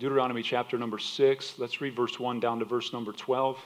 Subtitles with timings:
[0.00, 1.58] Deuteronomy chapter number 6.
[1.58, 3.58] Let's read verse 1 down to verse number 12.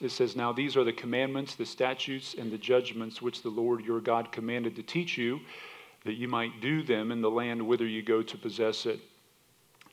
[0.00, 3.84] It says, Now these are the commandments, the statutes, and the judgments which the Lord
[3.84, 5.40] your God commanded to teach you,
[6.04, 9.00] that you might do them in the land whither you go to possess it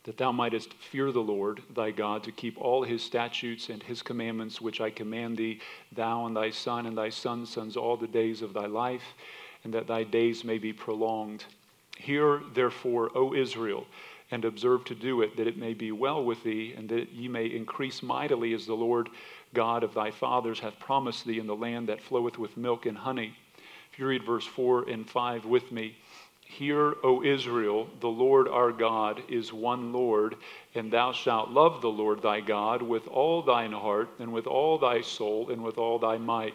[0.04, 4.02] that thou mightest fear the Lord thy God, to keep all his statutes and his
[4.02, 5.62] commandments, which I command thee,
[5.94, 9.16] thou and thy son and thy son's sons, all the days of thy life,
[9.64, 11.46] and that thy days may be prolonged.
[11.98, 13.86] Hear therefore, O Israel,
[14.32, 17.28] and observe to do it, that it may be well with thee, and that ye
[17.28, 19.10] may increase mightily as the Lord
[19.54, 22.98] God of thy fathers hath promised thee in the land that floweth with milk and
[22.98, 23.36] honey.
[23.92, 25.96] If you read verse 4 and 5 with me,
[26.46, 30.36] Hear, O Israel, the Lord our God is one Lord,
[30.76, 34.78] and thou shalt love the Lord thy God with all thine heart, and with all
[34.78, 36.54] thy soul, and with all thy might.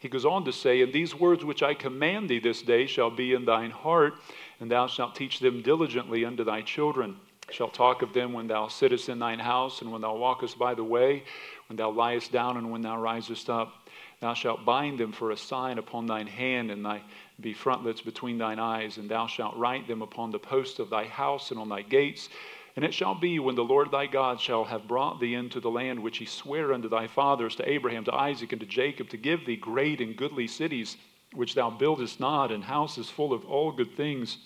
[0.00, 3.10] He goes on to say, And these words which I command thee this day shall
[3.10, 4.14] be in thine heart,
[4.60, 7.16] and thou shalt teach them diligently unto thy children.
[7.50, 10.74] Shalt talk of them when thou sittest in thine house, and when thou walkest by
[10.74, 11.22] the way,
[11.68, 13.88] when thou liest down, and when thou risest up.
[14.20, 17.02] Thou shalt bind them for a sign upon thine hand, and thy
[17.40, 21.04] be frontlets between thine eyes, and thou shalt write them upon the posts of thy
[21.04, 22.28] house and on thy gates.
[22.74, 25.70] And it shall be when the Lord thy God shall have brought thee into the
[25.70, 29.16] land which he sware unto thy fathers, to Abraham, to Isaac, and to Jacob, to
[29.16, 30.96] give thee great and goodly cities,
[31.34, 34.38] which thou buildest not, and houses full of all good things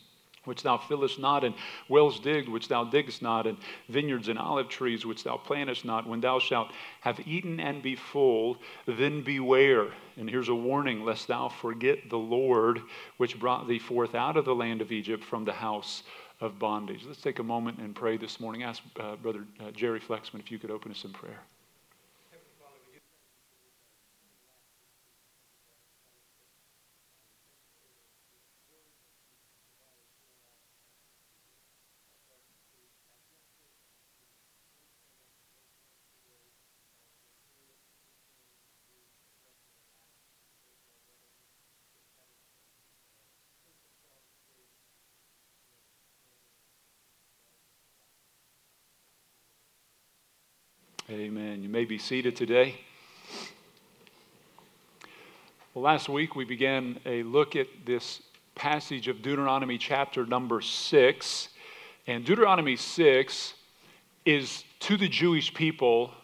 [0.44, 1.54] which thou fillest not, and
[1.88, 3.56] wells digged, which thou diggest not, and
[3.88, 7.94] vineyards and olive trees, which thou plantest not, when thou shalt have eaten and be
[7.94, 9.88] full, then beware.
[10.16, 12.82] And here's a warning lest thou forget the Lord,
[13.18, 16.02] which brought thee forth out of the land of Egypt from the house
[16.40, 17.04] of bondage.
[17.06, 18.64] Let's take a moment and pray this morning.
[18.64, 21.40] Ask uh, Brother uh, Jerry Flexman if you could open us in prayer.
[51.12, 51.62] Amen.
[51.62, 52.74] You may be seated today.
[55.74, 58.22] Well, last week we began a look at this
[58.54, 61.50] passage of Deuteronomy chapter number six.
[62.06, 63.52] And Deuteronomy 6
[64.24, 66.14] is to the Jewish people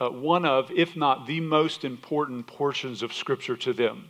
[0.00, 4.08] uh, one of, if not the most important portions of Scripture to them.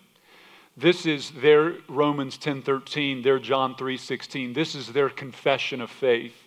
[0.76, 4.52] This is their Romans 10:13, their John 3:16.
[4.52, 6.44] This is their confession of faith,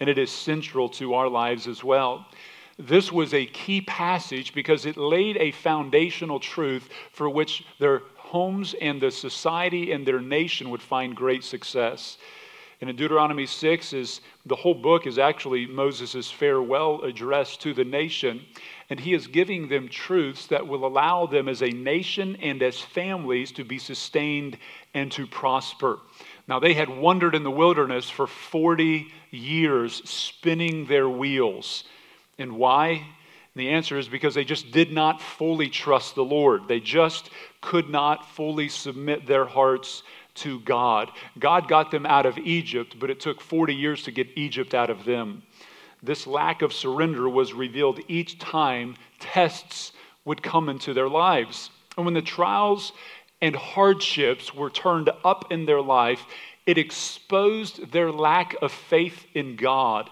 [0.00, 2.26] and it is central to our lives as well.
[2.78, 8.74] This was a key passage because it laid a foundational truth for which their homes
[8.80, 12.18] and the society and their nation would find great success.
[12.80, 17.84] And in Deuteronomy 6 is the whole book is actually Moses' farewell address to the
[17.84, 18.46] nation.
[18.90, 22.80] And he is giving them truths that will allow them as a nation and as
[22.80, 24.56] families to be sustained
[24.94, 25.98] and to prosper.
[26.46, 31.82] Now, they had wandered in the wilderness for 40 years, spinning their wheels
[32.38, 32.88] and why?
[32.88, 36.68] And the answer is because they just did not fully trust the Lord.
[36.68, 40.02] They just could not fully submit their hearts
[40.36, 41.10] to God.
[41.38, 44.90] God got them out of Egypt, but it took 40 years to get Egypt out
[44.90, 45.42] of them.
[46.02, 49.92] This lack of surrender was revealed each time tests
[50.24, 51.70] would come into their lives.
[51.96, 52.92] And when the trials
[53.42, 56.24] and hardships were turned up in their life,
[56.66, 60.10] it exposed their lack of faith in God.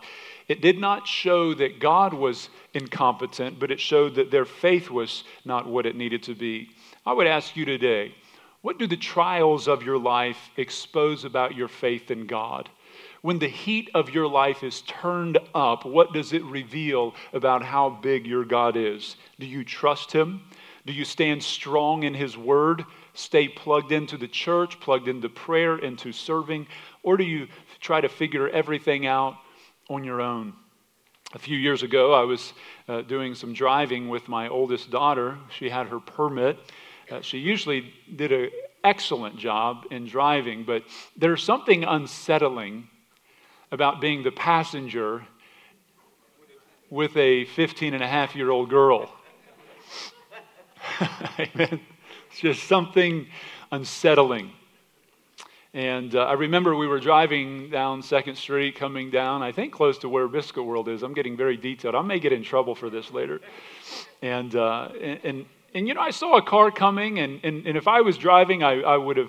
[0.48, 5.24] It did not show that God was incompetent, but it showed that their faith was
[5.44, 6.70] not what it needed to be.
[7.04, 8.14] I would ask you today
[8.62, 12.68] what do the trials of your life expose about your faith in God?
[13.22, 17.90] When the heat of your life is turned up, what does it reveal about how
[17.90, 19.16] big your God is?
[19.38, 20.42] Do you trust Him?
[20.84, 22.84] Do you stand strong in His Word?
[23.14, 26.66] Stay plugged into the church, plugged into prayer, into serving?
[27.02, 27.48] Or do you
[27.80, 29.36] try to figure everything out
[29.88, 30.52] on your own.
[31.34, 32.52] A few years ago, I was
[32.88, 35.38] uh, doing some driving with my oldest daughter.
[35.50, 36.58] She had her permit.
[37.10, 38.50] Uh, she usually did an
[38.84, 40.84] excellent job in driving, but
[41.16, 42.88] there's something unsettling
[43.72, 45.26] about being the passenger
[46.90, 49.12] with a 15 and a half year old girl.
[51.38, 51.80] it's
[52.40, 53.26] just something
[53.72, 54.52] unsettling.
[55.76, 59.98] And uh, I remember we were driving down Second Street, coming down, I think close
[59.98, 61.02] to where Biscuit World is.
[61.02, 61.94] I'm getting very detailed.
[61.94, 63.42] I may get in trouble for this later.
[64.22, 67.76] And, uh, and, and, and, you know, I saw a car coming, and, and, and
[67.76, 69.28] if I was driving, I, I would have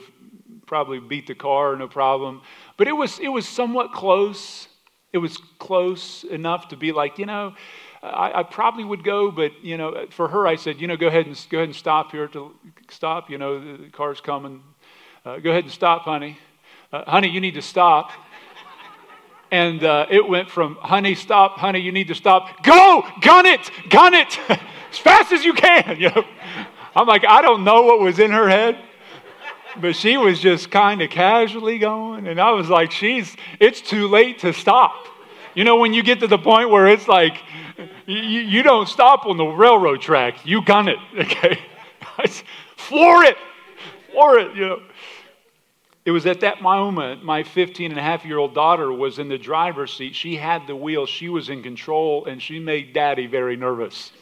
[0.65, 2.41] probably beat the car, no problem.
[2.77, 4.67] But it was, it was somewhat close.
[4.67, 4.71] It
[5.17, 7.55] it was close enough to be like, you know,
[8.03, 11.07] I, I, probably would go, but you know, for her, I said, you know, go
[11.07, 12.53] ahead and go ahead and stop here to
[12.89, 13.29] stop.
[13.29, 14.61] You know, the car's coming.
[15.27, 16.37] Uh, go ahead and stop, honey.
[16.89, 18.11] Uh, honey, you need to stop.
[19.51, 22.63] And uh, it went from, honey, stop, honey, you need to stop.
[22.63, 25.97] Go, gun it, gun it, as fast as you can.
[25.99, 26.23] You know,
[26.95, 28.77] I'm like, I don't know what was in her head
[29.79, 32.25] but she was just kind of casually going.
[32.25, 35.05] And I was like, she's, it's too late to stop.
[35.53, 37.35] You know, when you get to the point where it's like,
[38.07, 41.59] you, you don't stop on the railroad track, you gun it, okay?
[42.75, 43.37] floor it,
[44.09, 44.79] floor it, you know.
[46.07, 49.27] It was at that moment my 15 and a half year old daughter was in
[49.27, 50.15] the driver's seat.
[50.15, 54.13] She had the wheel, she was in control, and she made daddy very nervous.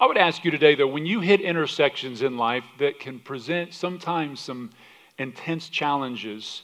[0.00, 3.74] I would ask you today, though, when you hit intersections in life that can present
[3.74, 4.70] sometimes some
[5.18, 6.62] intense challenges,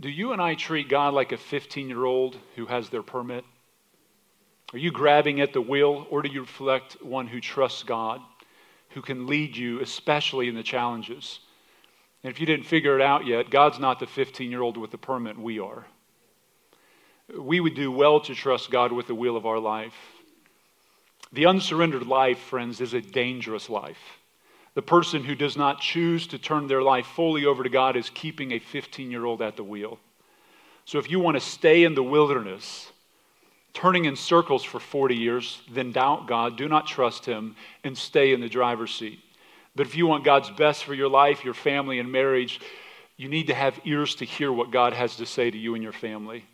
[0.00, 3.44] do you and I treat God like a 15 year old who has their permit?
[4.72, 8.20] Are you grabbing at the wheel, or do you reflect one who trusts God,
[8.88, 11.38] who can lead you, especially in the challenges?
[12.24, 14.90] And if you didn't figure it out yet, God's not the 15 year old with
[14.90, 15.86] the permit, we are.
[17.38, 19.94] We would do well to trust God with the wheel of our life.
[21.32, 23.98] The unsurrendered life, friends, is a dangerous life.
[24.74, 28.10] The person who does not choose to turn their life fully over to God is
[28.10, 29.98] keeping a 15 year old at the wheel.
[30.86, 32.90] So if you want to stay in the wilderness,
[33.74, 38.32] turning in circles for 40 years, then doubt God, do not trust Him, and stay
[38.32, 39.20] in the driver's seat.
[39.76, 42.60] But if you want God's best for your life, your family, and marriage,
[43.16, 45.82] you need to have ears to hear what God has to say to you and
[45.82, 46.44] your family.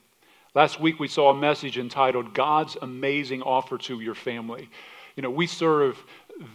[0.54, 4.68] Last week we saw a message entitled God's Amazing Offer to Your Family.
[5.16, 6.02] You know, we serve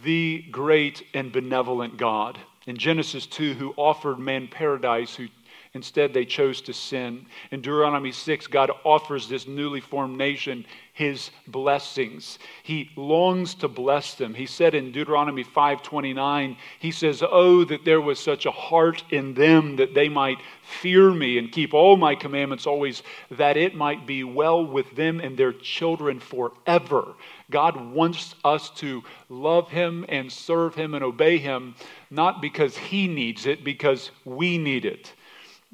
[0.02, 2.38] the great and benevolent God.
[2.66, 5.28] In Genesis 2, who offered man paradise, who
[5.76, 7.26] Instead, they chose to sin.
[7.50, 10.64] In Deuteronomy 6, God offers this newly formed nation
[10.96, 12.38] his blessings.
[12.62, 14.32] He longs to bless them.
[14.32, 19.34] He said in Deuteronomy 5:29, he says, "Oh that there was such a heart in
[19.34, 24.06] them that they might fear me and keep all my commandments always, that it might
[24.06, 27.14] be well with them and their children forever."
[27.50, 31.74] God wants us to love him and serve him and obey him
[32.10, 35.12] not because he needs it, because we need it.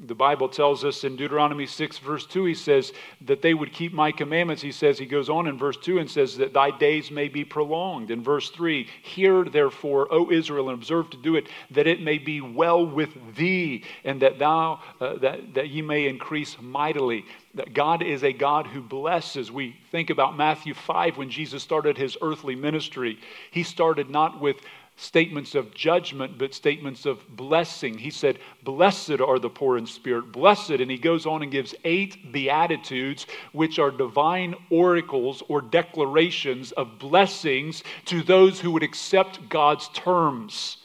[0.05, 2.91] The Bible tells us in Deuteronomy 6, verse 2, he says
[3.21, 4.61] that they would keep my commandments.
[4.61, 7.45] He says, he goes on in verse 2 and says that thy days may be
[7.45, 8.11] prolonged.
[8.11, 12.17] In verse 3, hear therefore, O Israel, and observe to do it, that it may
[12.17, 17.25] be well with thee, and that thou, uh, that, that ye may increase mightily.
[17.55, 19.51] That God is a God who blesses.
[19.51, 23.19] We think about Matthew 5 when Jesus started his earthly ministry.
[23.51, 24.57] He started not with
[25.03, 27.97] statements of judgment, but statements of blessing.
[27.97, 30.71] He said, Blessed are the poor in spirit, blessed.
[30.71, 36.99] And he goes on and gives eight beatitudes, which are divine oracles or declarations of
[36.99, 40.77] blessings to those who would accept God's terms.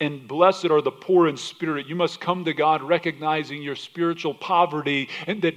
[0.00, 1.86] And blessed are the poor in spirit.
[1.86, 5.54] You must come to God recognizing your spiritual poverty and that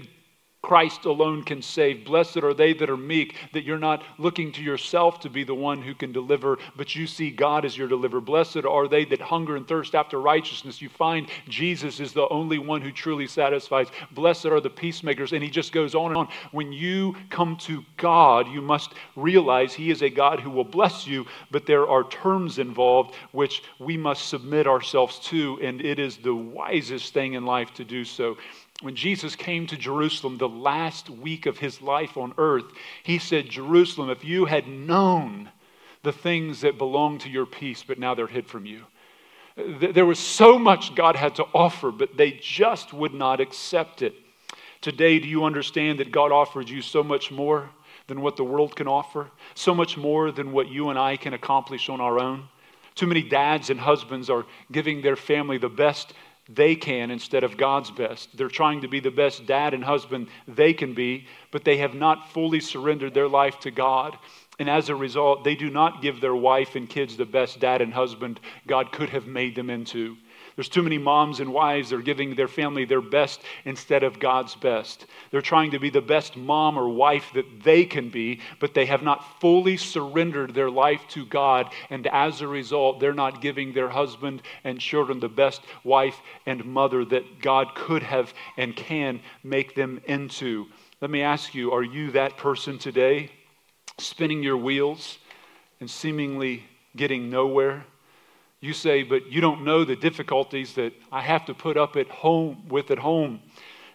[0.67, 2.03] Christ alone can save.
[2.03, 5.55] Blessed are they that are meek, that you're not looking to yourself to be the
[5.55, 8.19] one who can deliver, but you see God as your deliverer.
[8.19, 10.81] Blessed are they that hunger and thirst after righteousness.
[10.81, 13.87] You find Jesus is the only one who truly satisfies.
[14.11, 15.31] Blessed are the peacemakers.
[15.31, 16.27] And he just goes on and on.
[16.51, 21.07] When you come to God, you must realize he is a God who will bless
[21.07, 26.17] you, but there are terms involved which we must submit ourselves to, and it is
[26.17, 28.35] the wisest thing in life to do so
[28.81, 32.65] when Jesus came to Jerusalem the last week of his life on earth,
[33.03, 35.49] he said, Jerusalem, if you had known
[36.03, 38.83] the things that belong to your peace, but now they're hid from you.
[39.57, 44.13] There was so much God had to offer, but they just would not accept it.
[44.81, 47.71] Today, do you understand that God offers you so much more
[48.05, 49.31] than what the world can offer?
[49.55, 52.47] So much more than what you and I can accomplish on our own?
[52.93, 56.13] Too many dads and husbands are giving their family the best
[56.49, 58.35] they can instead of God's best.
[58.35, 61.93] They're trying to be the best dad and husband they can be, but they have
[61.93, 64.17] not fully surrendered their life to God.
[64.59, 67.81] And as a result, they do not give their wife and kids the best dad
[67.81, 70.17] and husband God could have made them into.
[70.57, 74.19] There's too many moms and wives that are giving their family their best instead of
[74.19, 75.05] God's best.
[75.29, 78.87] They're trying to be the best mom or wife that they can be, but they
[78.87, 81.71] have not fully surrendered their life to God.
[81.91, 86.65] And as a result, they're not giving their husband and children the best wife and
[86.65, 90.65] mother that God could have and can make them into.
[91.01, 93.29] Let me ask you are you that person today,
[93.99, 95.19] spinning your wheels
[95.79, 96.63] and seemingly
[96.95, 97.85] getting nowhere?
[98.59, 102.07] You say, but you don't know the difficulties that I have to put up at
[102.07, 103.41] home with at home.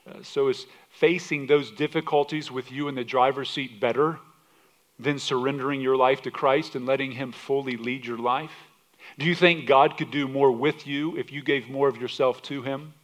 [0.07, 4.19] Uh, so, is facing those difficulties with you in the driver's seat better
[4.99, 8.53] than surrendering your life to Christ and letting Him fully lead your life?
[9.19, 12.41] Do you think God could do more with you if you gave more of yourself
[12.43, 12.95] to Him?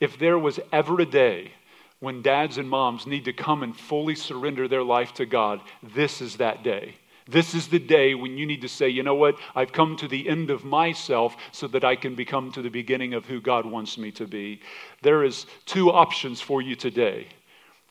[0.00, 1.52] If there was ever a day
[2.00, 6.20] when dads and moms need to come and fully surrender their life to God, this
[6.20, 6.96] is that day.
[7.28, 9.36] This is the day when you need to say, you know what?
[9.54, 13.14] I've come to the end of myself so that I can become to the beginning
[13.14, 14.60] of who God wants me to be.
[15.02, 17.26] There is two options for you today.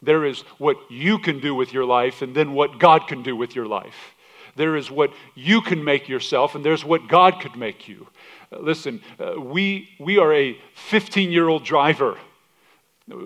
[0.01, 3.35] There is what you can do with your life and then what God can do
[3.35, 4.15] with your life.
[4.55, 8.07] There is what you can make yourself and there's what God could make you.
[8.53, 12.17] Uh, listen, uh, we, we are a 15 year old driver.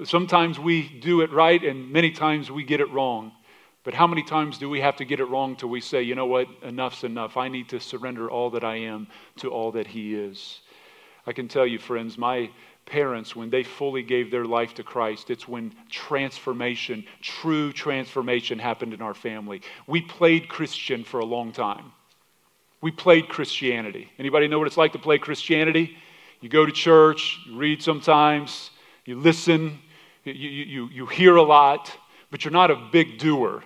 [0.05, 3.31] Sometimes we do it right and many times we get it wrong.
[3.83, 6.15] But how many times do we have to get it wrong till we say, you
[6.15, 7.37] know what, enough's enough.
[7.37, 9.07] I need to surrender all that I am
[9.37, 10.59] to all that He is.
[11.25, 12.49] I can tell you, friends, my
[12.85, 18.93] parents, when they fully gave their life to Christ, it's when transformation, true transformation, happened
[18.93, 19.61] in our family.
[19.87, 21.93] We played Christian for a long time.
[22.81, 24.09] We played Christianity.
[24.17, 25.97] Anybody know what it's like to play Christianity?
[26.41, 28.71] You go to church, you read sometimes,
[29.05, 29.79] you listen,
[30.23, 31.91] you, you, you hear a lot,
[32.31, 33.63] but you're not a big doer.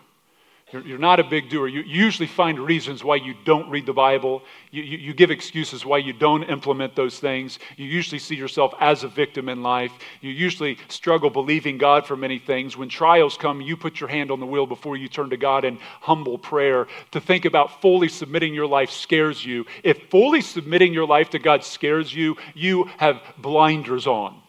[0.74, 1.68] You're, you're not a big doer.
[1.68, 4.42] You, usually find reasons why you don't read the Bible.
[4.72, 7.60] You, you, you give excuses why you don't implement those things.
[7.78, 9.92] You usually see yourself as a victim in life.
[10.22, 12.76] You usually struggle believing God for many things.
[12.76, 15.64] When trials come, you put your hand on the wheel before you turn to God
[15.64, 16.88] in humble prayer.
[17.12, 19.68] To think about fully submitting your life scares you.
[19.84, 24.42] If fully submitting your life to God scares you, you have blinders on.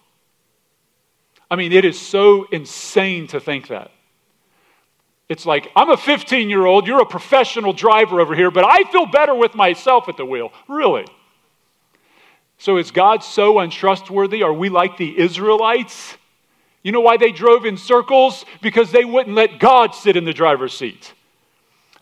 [1.51, 3.91] I mean, it is so insane to think that.
[5.29, 8.85] It's like, I'm a 15 year old, you're a professional driver over here, but I
[8.91, 10.53] feel better with myself at the wheel.
[10.69, 11.07] Really?
[12.59, 14.43] So is God so untrustworthy?
[14.43, 16.17] Are we like the Israelites?
[16.83, 18.45] You know why they drove in circles?
[18.61, 21.15] Because they wouldn't let God sit in the driver's seat.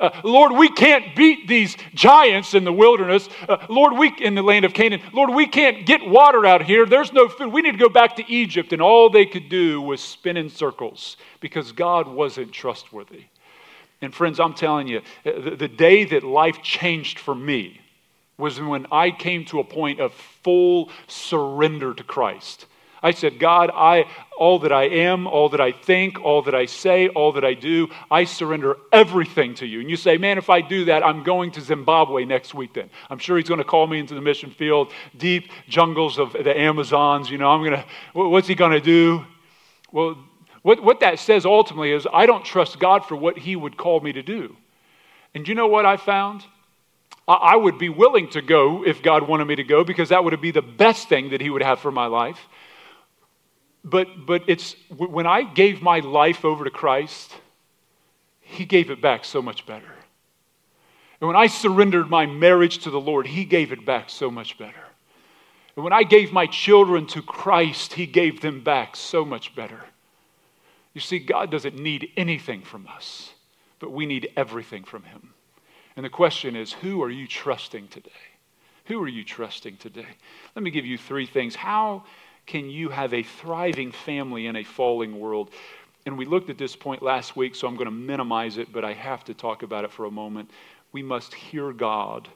[0.03, 3.29] Uh, Lord, we can't beat these giants in the wilderness.
[3.49, 5.01] Uh, Lord, we in the land of Canaan.
[5.13, 6.85] Lord, we can't get water out here.
[6.85, 7.53] There's no food.
[7.53, 8.73] We need to go back to Egypt.
[8.73, 13.27] And all they could do was spin in circles because God wasn't trustworthy.
[14.03, 17.81] And friends, I'm telling you, uh, the, the day that life changed for me
[18.37, 22.67] was when I came to a point of full surrender to Christ.
[23.03, 24.07] I said, God, I,
[24.37, 27.55] all that I am, all that I think, all that I say, all that I
[27.55, 29.81] do, I surrender everything to you.
[29.81, 32.91] And you say, man, if I do that, I'm going to Zimbabwe next week then.
[33.11, 36.57] I'm sure he's going to call me into the mission field, deep jungles of the
[36.57, 37.29] Amazons.
[37.29, 39.25] You know, I'm going to, what's he going to do?
[39.91, 40.17] Well,
[40.63, 44.01] what, what that says ultimately is, I don't trust God for what he would call
[44.01, 44.57] me to do.
[45.35, 46.45] And you know what I found?
[47.29, 50.39] I would be willing to go if God wanted me to go because that would
[50.41, 52.49] be the best thing that He would have for my life.
[53.85, 57.35] But, but it's when I gave my life over to Christ,
[58.41, 59.91] He gave it back so much better.
[61.21, 64.59] And when I surrendered my marriage to the Lord, He gave it back so much
[64.59, 64.85] better.
[65.77, 69.85] And when I gave my children to Christ, He gave them back so much better.
[70.95, 73.33] You see, God doesn't need anything from us,
[73.79, 75.33] but we need everything from Him.
[75.97, 78.11] And the question is who are you trusting today?
[78.87, 80.07] Who are you trusting today?
[80.55, 81.55] Let me give you three things.
[81.55, 82.05] How
[82.47, 85.51] can you have a thriving family in a falling world?
[86.05, 88.85] And we looked at this point last week, so I'm going to minimize it, but
[88.85, 90.51] I have to talk about it for a moment.
[90.91, 92.29] We must hear God.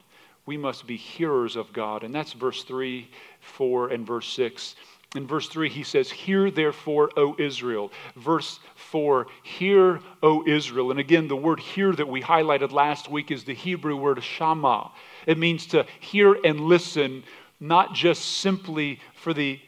[0.45, 2.03] We must be hearers of God.
[2.03, 3.09] And that's verse 3,
[3.41, 4.75] 4, and verse 6.
[5.15, 7.91] In verse 3, he says, Hear therefore, O Israel.
[8.15, 10.91] Verse 4, Hear, O Israel.
[10.91, 14.91] And again, the word hear that we highlighted last week is the Hebrew word shama.
[15.25, 17.23] It means to hear and listen,
[17.59, 19.59] not just simply for the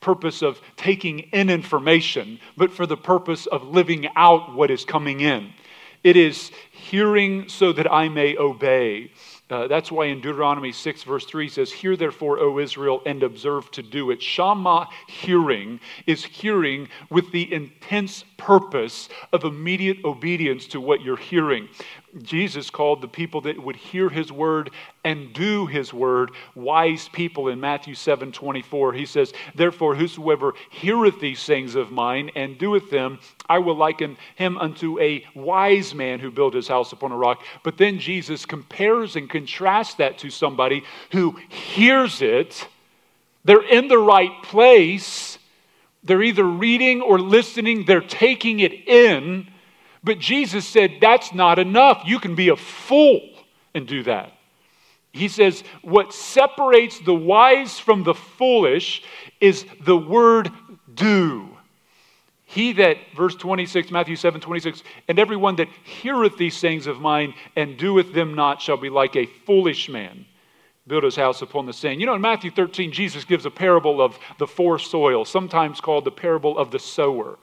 [0.00, 5.20] purpose of taking in information, but for the purpose of living out what is coming
[5.20, 5.52] in.
[6.04, 9.10] It is hearing so that I may obey.
[9.50, 13.70] Uh, that's why in Deuteronomy 6, verse 3 says, Hear therefore, O Israel, and observe
[13.72, 14.22] to do it.
[14.22, 21.68] Shama hearing is hearing with the intense purpose of immediate obedience to what you're hearing.
[22.22, 24.70] Jesus called the people that would hear his word
[25.04, 28.92] and do his word wise people in Matthew 7 24.
[28.92, 34.16] He says, Therefore, whosoever heareth these things of mine and doeth them, I will liken
[34.36, 37.42] him unto a wise man who built his house upon a rock.
[37.62, 42.66] But then Jesus compares and contrasts that to somebody who hears it,
[43.44, 45.38] they're in the right place,
[46.04, 49.48] they're either reading or listening, they're taking it in
[50.02, 52.02] but Jesus said, That's not enough.
[52.06, 53.20] You can be a fool
[53.74, 54.32] and do that.
[55.12, 59.02] He says, What separates the wise from the foolish
[59.40, 60.50] is the word
[60.94, 61.48] do.
[62.44, 67.34] He that, verse 26, Matthew 7 26, and everyone that heareth these sayings of mine
[67.56, 70.24] and doeth them not shall be like a foolish man.
[70.86, 72.00] Build his house upon the sand.
[72.00, 76.06] You know, in Matthew 13, Jesus gives a parable of the four soils, sometimes called
[76.06, 77.38] the parable of the sower.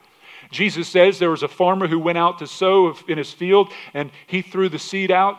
[0.50, 4.10] Jesus says there was a farmer who went out to sow in his field, and
[4.26, 5.36] he threw the seed out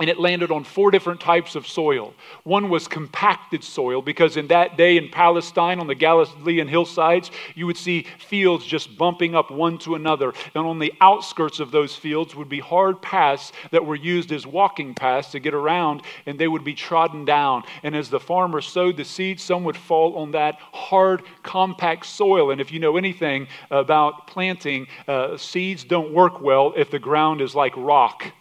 [0.00, 2.14] and it landed on four different types of soil.
[2.42, 7.66] One was compacted soil, because in that day in Palestine, on the Galilean hillsides, you
[7.66, 10.32] would see fields just bumping up one to another.
[10.54, 14.46] And on the outskirts of those fields would be hard paths that were used as
[14.46, 17.64] walking paths to get around, and they would be trodden down.
[17.82, 22.50] And as the farmer sowed the seed, some would fall on that hard, compact soil.
[22.50, 27.42] And if you know anything about planting, uh, seeds don't work well if the ground
[27.42, 28.32] is like rock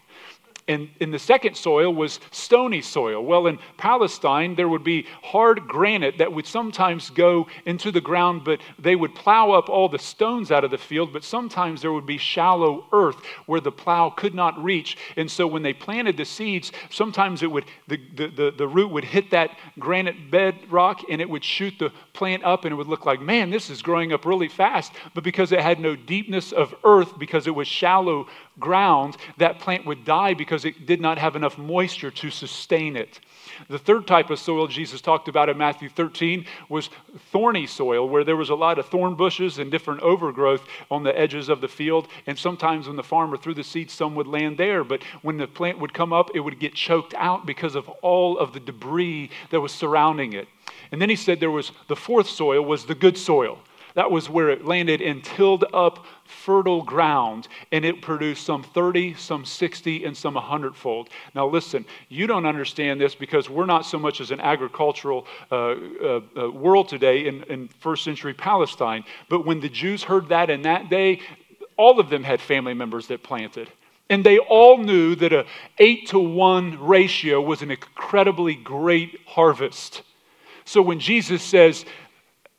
[0.70, 3.26] and in the second soil was stony soil.
[3.26, 8.44] Well, in Palestine, there would be hard granite that would sometimes go into the ground,
[8.46, 11.12] but they would plow up all the stones out of the field.
[11.12, 14.96] But sometimes there would be shallow earth where the plow could not reach.
[15.18, 18.92] And so when they planted the seeds, sometimes it would the, the, the, the root
[18.92, 22.88] would hit that granite bedrock and it would shoot the plant up and it would
[22.88, 24.92] look like, man, this is growing up really fast.
[25.14, 28.28] But because it had no deepness of earth, because it was shallow
[28.60, 33.22] ground, that plant would die because it did not have enough moisture to sustain it.
[33.70, 36.90] The third type of soil Jesus talked about in Matthew 13 was
[37.32, 41.18] thorny soil, where there was a lot of thorn bushes and different overgrowth on the
[41.18, 42.10] edges of the field.
[42.28, 44.84] And sometimes when the farmer threw the seeds, some would land there.
[44.84, 48.38] But when the plant would come up, it would get choked out because of all
[48.38, 50.50] of the debris that was surrounding it.
[50.92, 53.60] And then he said there was the fourth soil was the good soil.
[53.96, 59.16] That was where it landed in tilled up, fertile ground, and it produced some 30,
[59.16, 61.10] some 60, and some 100 fold.
[61.34, 65.56] Now, listen, you don't understand this because we're not so much as an agricultural uh,
[65.56, 70.50] uh, uh, world today in, in first century Palestine, but when the Jews heard that
[70.50, 71.20] in that day,
[71.76, 73.70] all of them had family members that planted.
[74.10, 75.46] And they all knew that a
[75.78, 80.04] 8 to 1 ratio was an incredibly great harvest.
[80.70, 81.84] So when Jesus says,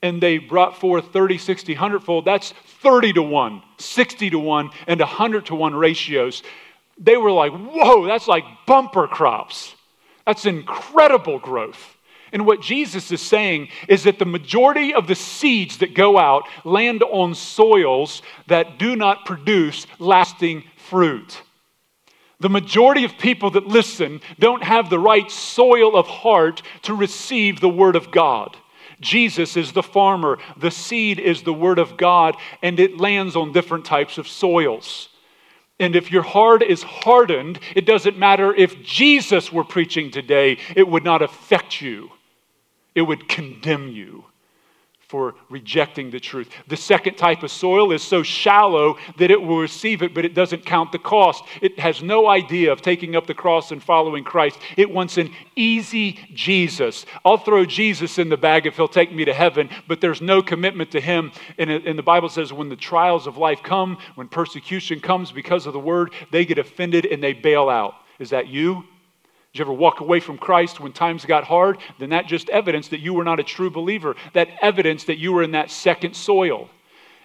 [0.03, 2.25] and they brought forth 30, 60, 100 fold.
[2.25, 2.51] That's
[2.83, 6.43] 30 to 1, 60 to 1, and 100 to 1 ratios.
[6.99, 9.77] They were like, whoa, that's like bumper crops.
[10.27, 11.97] That's incredible growth.
[12.33, 16.49] And what Jesus is saying is that the majority of the seeds that go out
[16.65, 21.43] land on soils that do not produce lasting fruit.
[22.41, 27.61] The majority of people that listen don't have the right soil of heart to receive
[27.61, 28.57] the Word of God.
[29.01, 33.53] Jesus is the farmer, the seed is the word of God, and it lands on
[33.53, 35.09] different types of soils.
[35.79, 40.87] And if your heart is hardened, it doesn't matter if Jesus were preaching today, it
[40.87, 42.11] would not affect you,
[42.95, 44.25] it would condemn you
[45.11, 46.49] for rejecting the truth.
[46.69, 50.35] The second type of soil is so shallow that it will receive it, but it
[50.35, 51.43] doesn't count the cost.
[51.61, 54.61] It has no idea of taking up the cross and following Christ.
[54.77, 57.07] It wants an easy Jesus.
[57.25, 60.43] I'll throw Jesus in the bag if he'll take me to heaven, but there's no
[60.43, 61.33] commitment to him.
[61.59, 65.67] And, and the Bible says when the trials of life come, when persecution comes because
[65.67, 67.95] of the word, they get offended and they bail out.
[68.21, 68.85] Is that you?
[69.53, 71.79] Did you ever walk away from Christ when times got hard?
[71.99, 74.15] Then that just evidence that you were not a true believer.
[74.33, 76.71] That evidence that you were in that second soil.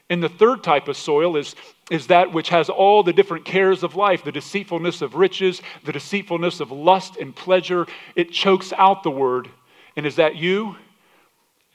[0.10, 1.56] And the third type of soil is,
[1.92, 5.92] is that which has all the different cares of life the deceitfulness of riches, the
[5.92, 7.86] deceitfulness of lust and pleasure.
[8.16, 9.50] It chokes out the word.
[9.96, 10.76] And is that you?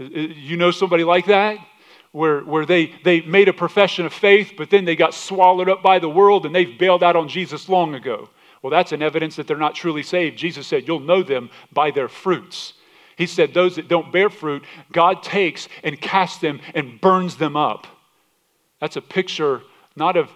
[0.01, 1.59] Uh, uh, you know somebody like that?
[2.13, 5.81] Where, where they, they made a profession of faith, but then they got swallowed up
[5.81, 8.29] by the world and they've bailed out on Jesus long ago.
[8.63, 10.39] Well, that's an evidence that they're not truly saved.
[10.39, 12.75] Jesus said, You'll know them by their fruits.
[13.17, 17.57] He said, Those that don't bear fruit, God takes and casts them and burns them
[17.57, 17.87] up.
[18.81, 19.63] That's a picture
[19.97, 20.31] not of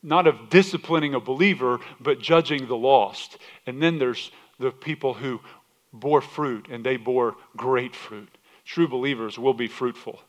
[0.00, 3.36] not of disciplining a believer, but judging the lost.
[3.66, 5.40] And then there's the people who
[5.92, 8.28] bore fruit, and they bore great fruit.
[8.64, 10.20] True believers will be fruitful.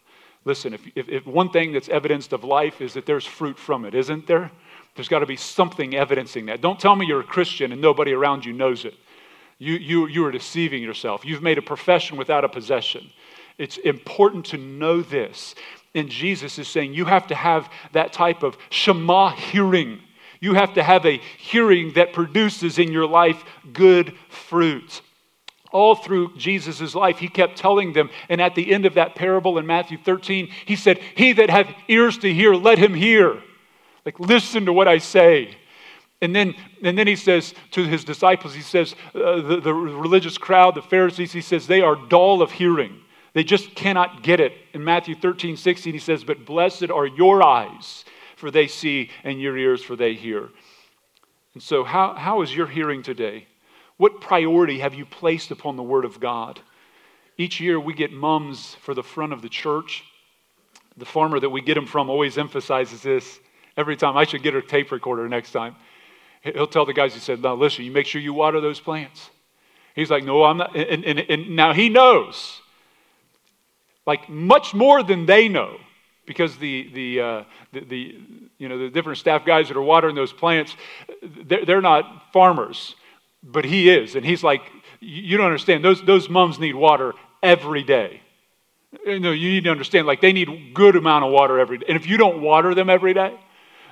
[0.45, 3.85] Listen, if, if, if one thing that's evidenced of life is that there's fruit from
[3.85, 4.51] it, isn't there?
[4.99, 6.59] There's got to be something evidencing that.
[6.59, 8.95] Don't tell me you're a Christian and nobody around you knows it.
[9.57, 11.23] You, you, you are deceiving yourself.
[11.23, 13.09] You've made a profession without a possession.
[13.57, 15.55] It's important to know this.
[15.95, 20.01] And Jesus is saying you have to have that type of Shema hearing.
[20.41, 25.01] You have to have a hearing that produces in your life good fruit.
[25.71, 29.59] All through Jesus' life, he kept telling them, and at the end of that parable
[29.59, 33.41] in Matthew 13, he said, He that hath ears to hear, let him hear.
[34.09, 35.55] Like, listen to what I say.
[36.19, 40.35] And then, and then he says to his disciples, he says, uh, the, the religious
[40.35, 43.01] crowd, the Pharisees, he says, they are dull of hearing.
[43.33, 44.53] They just cannot get it.
[44.73, 48.03] In Matthew 13, 16, he says, But blessed are your eyes,
[48.35, 50.49] for they see, and your ears, for they hear.
[51.53, 53.45] And so, how, how is your hearing today?
[53.97, 56.59] What priority have you placed upon the Word of God?
[57.37, 60.03] Each year we get mums for the front of the church.
[60.97, 63.39] The farmer that we get them from always emphasizes this
[63.79, 64.17] every time.
[64.17, 65.75] I should get a tape recorder next time.
[66.41, 69.29] He'll tell the guys, he said, Now listen, you make sure you water those plants.
[69.95, 70.75] He's like, No, I'm not.
[70.75, 72.61] And, and, and now he knows,
[74.05, 75.77] like much more than they know,
[76.25, 78.19] because the, the, uh, the, the,
[78.57, 80.75] you know, the different staff guys that are watering those plants,
[81.23, 82.95] they're, they're not farmers,
[83.41, 84.15] but he is.
[84.15, 84.61] And he's like,
[84.99, 85.83] You don't understand.
[85.83, 88.21] Those, those mums need water every day.
[89.05, 91.85] You know, you need to understand, like, they need good amount of water every day.
[91.87, 93.37] And if you don't water them every day,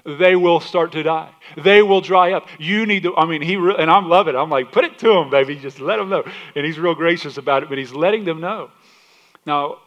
[0.08, 1.30] they will start to die.
[1.62, 2.48] They will dry up.
[2.58, 4.38] You need to, I mean, he, re- and I'm loving it.
[4.38, 5.58] I'm like, put it to him, baby.
[5.58, 6.24] Just let him know.
[6.56, 8.72] And he's real gracious about it, but he's letting them know.
[9.46, 9.80] Now,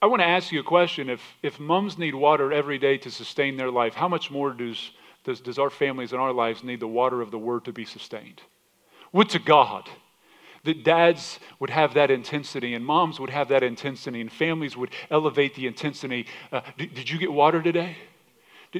[0.00, 1.10] I want to ask you a question.
[1.10, 4.92] If, if moms need water every day to sustain their life, how much more does,
[5.24, 7.84] does, does our families and our lives need the water of the word to be
[7.84, 8.42] sustained?
[9.12, 9.88] Would to God
[10.62, 14.90] that dads would have that intensity and moms would have that intensity and families would
[15.10, 16.26] elevate the intensity.
[16.52, 17.96] Uh, did, did you get water today?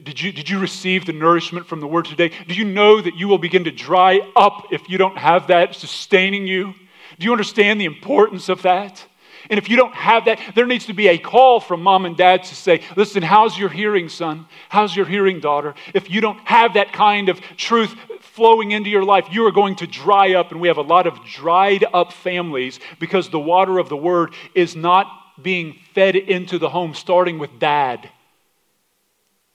[0.03, 2.31] Did you, did you receive the nourishment from the word today?
[2.47, 5.75] Do you know that you will begin to dry up if you don't have that
[5.75, 6.75] sustaining you?
[7.19, 9.03] Do you understand the importance of that?
[9.49, 12.17] And if you don't have that, there needs to be a call from mom and
[12.17, 14.47] dad to say, listen, how's your hearing, son?
[14.69, 15.75] How's your hearing, daughter?
[15.95, 19.77] If you don't have that kind of truth flowing into your life, you are going
[19.77, 20.51] to dry up.
[20.51, 24.35] And we have a lot of dried up families because the water of the word
[24.55, 25.07] is not
[25.41, 28.11] being fed into the home, starting with dad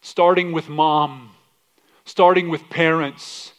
[0.02, 1.32] starting with mom,
[2.06, 3.54] starting with parents.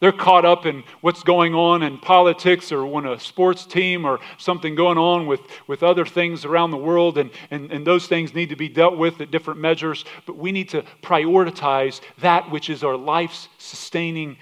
[0.00, 4.20] They're caught up in what's going on in politics or when a sports team or
[4.38, 8.32] something going on with, with other things around the world, and, and, and those things
[8.32, 10.04] need to be dealt with at different measures.
[10.24, 14.36] But we need to prioritize that which is our life's sustaining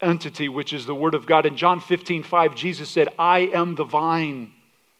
[0.00, 1.46] entity, which is the Word of God.
[1.46, 4.52] In John 15, 5, Jesus said, I am the vine.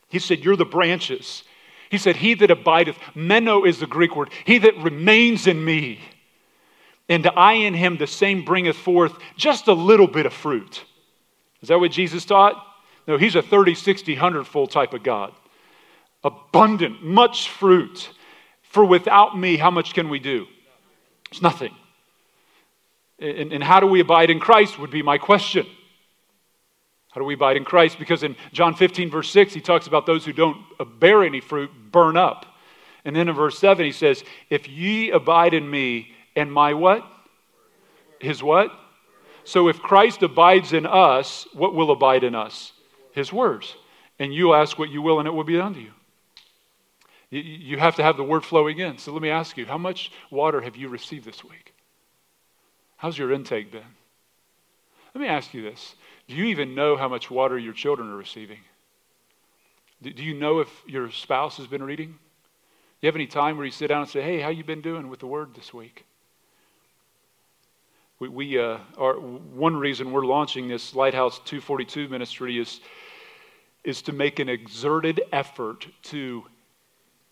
[0.09, 1.45] He said, You're the branches.
[1.93, 6.01] He said, He that abideth, meno is the Greek word, he that remains in me,
[7.07, 10.85] and I in him, the same bringeth forth just a little bit of fruit.
[11.61, 12.55] Is that what Jesus taught?
[13.07, 15.35] No, he's a 30, 60, 100 full type of God.
[16.25, 18.09] Abundant, much fruit.
[18.63, 20.47] For without me, how much can we do?
[21.31, 21.75] It's nothing.
[23.19, 25.67] And, and how do we abide in Christ would be my question.
[27.12, 27.98] How do we abide in Christ?
[27.98, 30.59] Because in John 15, verse 6, he talks about those who don't
[30.98, 32.46] bear any fruit burn up.
[33.05, 37.05] And then in verse 7, he says, If ye abide in me, and my what?
[38.18, 38.70] His what?
[39.44, 42.72] So if Christ abides in us, what will abide in us?
[43.12, 43.77] His words.
[44.18, 45.92] And you'll ask what you will, and it will be done to you.
[47.29, 48.96] You have to have the word flowing in.
[48.96, 51.75] So let me ask you, how much water have you received this week?
[52.96, 53.83] How's your intake been?
[55.14, 55.94] Let me ask you this
[56.29, 58.59] do you even know how much water your children are receiving?
[60.03, 62.09] Do you know if your spouse has been reading?
[62.09, 62.15] Do
[63.03, 65.09] you have any time where you sit down and say, hey, how you been doing
[65.09, 66.05] with the word this week?
[68.19, 72.81] We, we uh, are, one reason we're launching this Lighthouse 242 ministry is,
[73.85, 76.45] is to make an exerted effort to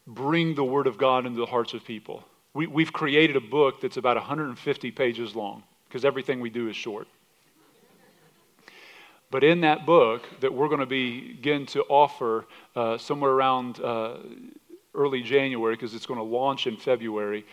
[0.07, 2.25] bring the Word of God into the hearts of people.
[2.55, 6.77] We, we've created a book that's about 150 pages long because everything we do is
[6.77, 7.07] short.
[9.31, 14.17] But in that book that we're going to begin to offer uh, somewhere around uh,
[14.95, 17.47] early January, because it's going to launch in February,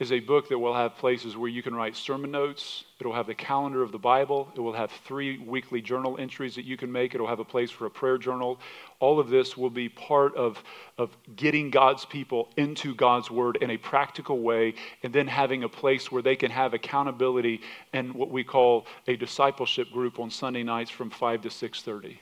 [0.00, 2.84] is a book that will have places where you can write sermon notes.
[2.98, 4.48] It'll have the calendar of the Bible.
[4.56, 7.14] It will have three weekly journal entries that you can make.
[7.14, 8.58] It'll have a place for a prayer journal.
[8.98, 10.62] All of this will be part of,
[10.98, 15.68] of getting God's people into God's Word in a practical way, and then having a
[15.68, 17.60] place where they can have accountability
[17.92, 22.18] and what we call a discipleship group on Sunday nights from 5 to 6:30.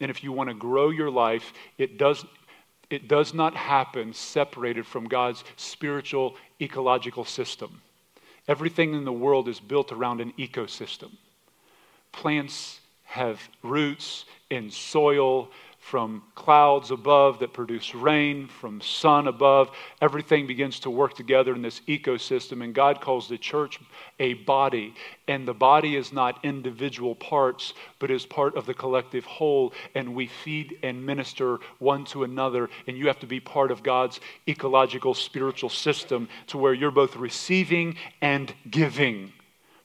[0.00, 2.24] And if you want to grow your life, it does
[2.90, 7.80] it does not happen separated from God's spiritual ecological system.
[8.48, 11.12] Everything in the world is built around an ecosystem.
[12.10, 19.70] Plants have roots in soil, from clouds above that produce rain, from sun above.
[20.00, 23.80] Everything begins to work together in this ecosystem, and God calls the church
[24.20, 24.94] a body.
[25.26, 30.14] And the body is not individual parts, but is part of the collective whole, and
[30.14, 32.68] we feed and minister one to another.
[32.86, 37.16] And you have to be part of God's ecological spiritual system to where you're both
[37.16, 39.32] receiving and giving.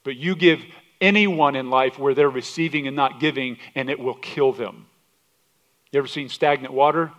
[0.04, 0.62] But you give
[1.00, 4.88] anyone in life where they're receiving and not giving, and it will kill them.
[5.92, 7.12] You ever seen stagnant water?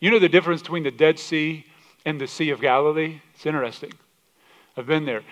[0.00, 1.64] You know the difference between the Dead Sea
[2.04, 3.20] and the Sea of Galilee?
[3.34, 3.92] It's interesting.
[4.76, 5.22] I've been there.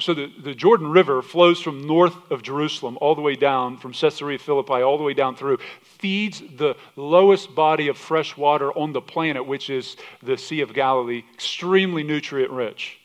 [0.00, 3.92] So the, the Jordan River flows from north of Jerusalem all the way down, from
[3.92, 8.92] Caesarea Philippi all the way down through, feeds the lowest body of fresh water on
[8.92, 12.98] the planet, which is the Sea of Galilee, extremely nutrient rich.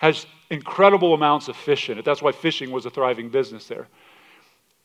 [0.00, 2.04] Has incredible amounts of fish in it.
[2.04, 3.88] That's why fishing was a thriving business there.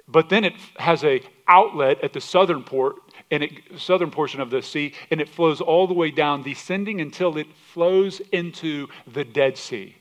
[0.08, 2.96] But then it has a outlet at the southern port
[3.32, 7.02] and it, southern portion of the sea, and it flows all the way down, descending
[7.02, 9.96] until it flows into the Dead Sea.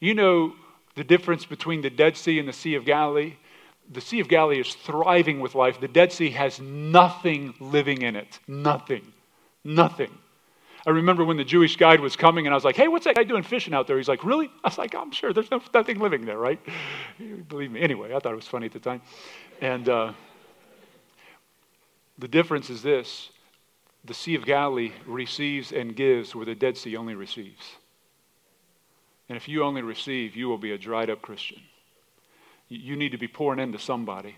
[0.00, 0.54] You know
[0.94, 3.34] the difference between the Dead Sea and the Sea of Galilee?
[3.90, 5.80] The Sea of Galilee is thriving with life.
[5.80, 8.38] The Dead Sea has nothing living in it.
[8.46, 9.12] Nothing.
[9.64, 10.10] Nothing.
[10.84, 13.14] I remember when the Jewish guide was coming and I was like, hey, what's that
[13.14, 13.96] guy doing fishing out there?
[13.96, 14.50] He's like, really?
[14.64, 16.58] I was like, I'm sure there's no, nothing living there, right?
[17.48, 17.80] Believe me.
[17.80, 19.00] Anyway, I thought it was funny at the time.
[19.60, 20.12] And uh,
[22.18, 23.30] the difference is this
[24.04, 27.76] the Sea of Galilee receives and gives where the Dead Sea only receives.
[29.28, 31.60] And if you only receive, you will be a dried up Christian.
[32.68, 34.36] You need to be pouring into somebody.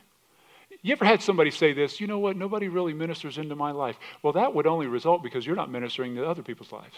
[0.83, 3.97] You ever had somebody say this, you know what, nobody really ministers into my life?
[4.23, 6.97] Well, that would only result because you're not ministering to other people's lives.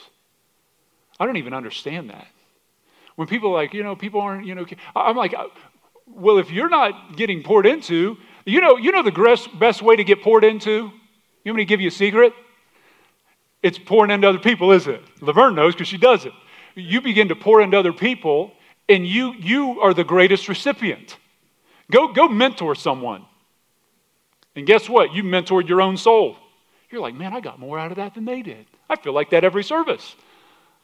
[1.21, 2.27] I don't even understand that.
[3.15, 5.47] When people are like, you know, people aren't, you know, I'm like, uh,
[6.07, 10.05] well, if you're not getting poured into, you know, you know the best way to
[10.05, 10.71] get poured into?
[10.71, 12.33] You want me to give you a secret?
[13.63, 15.03] It's pouring into other people, isn't it?
[15.21, 16.33] Laverne knows because she does it.
[16.77, 18.53] You begin to pour into other people,
[18.89, 21.17] and you, you are the greatest recipient.
[21.91, 23.25] Go, go mentor someone.
[24.55, 25.13] And guess what?
[25.13, 26.37] You mentored your own soul.
[26.91, 28.67] You're like, man, I got more out of that than they did.
[28.89, 30.15] I feel like that every service.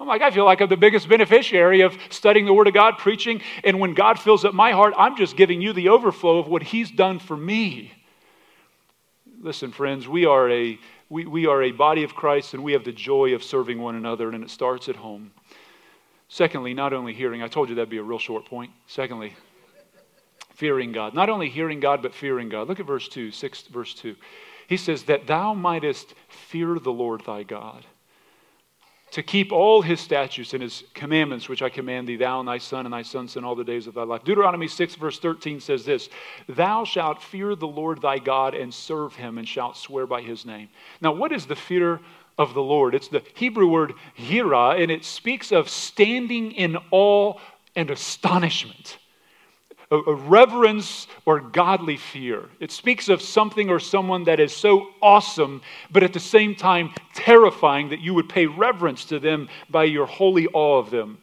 [0.02, 2.74] Oh I'm like, I feel like I'm the biggest beneficiary of studying the Word of
[2.74, 6.38] God, preaching, and when God fills up my heart, I'm just giving you the overflow
[6.38, 7.92] of what He's done for me.
[9.40, 10.76] Listen, friends, we are a
[11.08, 13.94] we, we are a body of Christ and we have the joy of serving one
[13.94, 15.30] another, and it starts at home.
[16.26, 18.72] Secondly, not only hearing, I told you that'd be a real short point.
[18.88, 19.36] Secondly,
[20.54, 21.14] fearing God.
[21.14, 22.66] Not only hearing God, but fearing God.
[22.66, 24.16] Look at verse 2, 6, verse 2.
[24.66, 27.86] He says, That thou mightest fear the Lord thy God,
[29.12, 32.57] to keep all his statutes and his commandments, which I command thee, thou and thy
[32.57, 34.25] son and thy son's son, all the days of thy life.
[34.25, 36.09] Deuteronomy 6, verse 13 says this
[36.48, 40.46] Thou shalt fear the Lord thy God and serve him, and shalt swear by his
[40.46, 40.70] name.
[41.03, 42.01] Now, what is the fear
[42.38, 42.94] of the Lord?
[42.94, 47.35] It's the Hebrew word hira, and it speaks of standing in awe
[47.77, 48.96] and astonishment
[49.92, 52.48] a, a reverence or godly fear.
[52.59, 56.94] It speaks of something or someone that is so awesome, but at the same time
[57.14, 61.18] terrifying that you would pay reverence to them by your holy awe of them.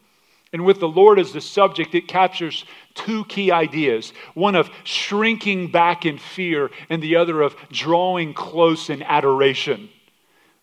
[0.54, 5.72] And with the Lord as the subject, it captures two key ideas one of shrinking
[5.72, 9.90] back in fear, and the other of drawing close in adoration.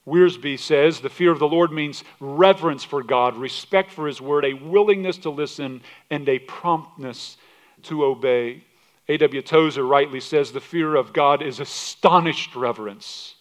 [0.06, 4.44] Wiersbe says the fear of the Lord means reverence for God, respect for His word,
[4.44, 7.36] a willingness to listen, and a promptness
[7.84, 8.64] to obey.
[9.08, 9.42] A.W.
[9.42, 13.34] Tozer rightly says the fear of God is astonished reverence.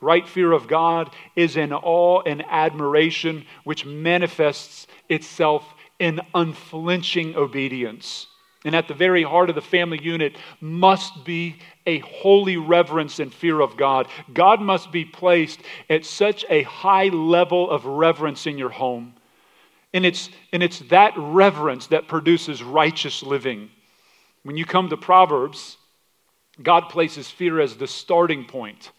[0.00, 5.64] Right fear of God is an awe and admiration which manifests itself
[5.98, 8.26] in unflinching obedience.
[8.64, 11.56] And at the very heart of the family unit must be
[11.86, 14.06] a holy reverence and fear of God.
[14.32, 19.14] God must be placed at such a high level of reverence in your home
[19.94, 23.70] and it's, and it's that reverence that produces righteous living.
[24.42, 25.76] When you come to Proverbs,
[26.62, 28.90] God places fear as the starting point.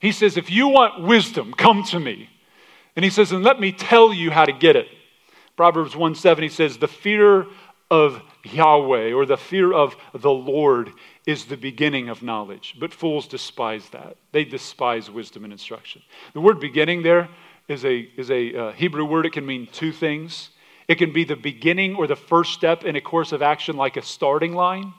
[0.00, 2.28] He says, If you want wisdom, come to me.
[2.96, 4.86] And he says, And let me tell you how to get it.
[5.56, 7.46] Proverbs 1 7, he says, The fear
[7.90, 10.90] of Yahweh or the fear of the Lord
[11.26, 12.76] is the beginning of knowledge.
[12.78, 14.16] But fools despise that.
[14.32, 16.02] They despise wisdom and instruction.
[16.32, 17.28] The word beginning there
[17.68, 19.26] is a, is a uh, Hebrew word.
[19.26, 20.50] It can mean two things.
[20.88, 23.96] It can be the beginning or the first step in a course of action, like
[23.96, 24.92] a starting line,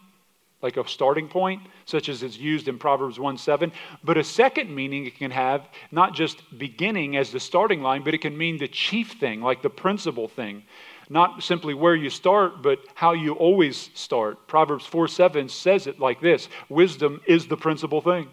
[0.61, 3.71] like a starting point, such as is used in Proverbs 1 7.
[4.03, 8.15] But a second meaning it can have not just beginning as the starting line, but
[8.15, 10.63] it can mean the chief thing, like the principal thing.
[11.07, 14.47] Not simply where you start, but how you always start.
[14.47, 18.27] Proverbs 4 7 says it like this Wisdom is the principal thing.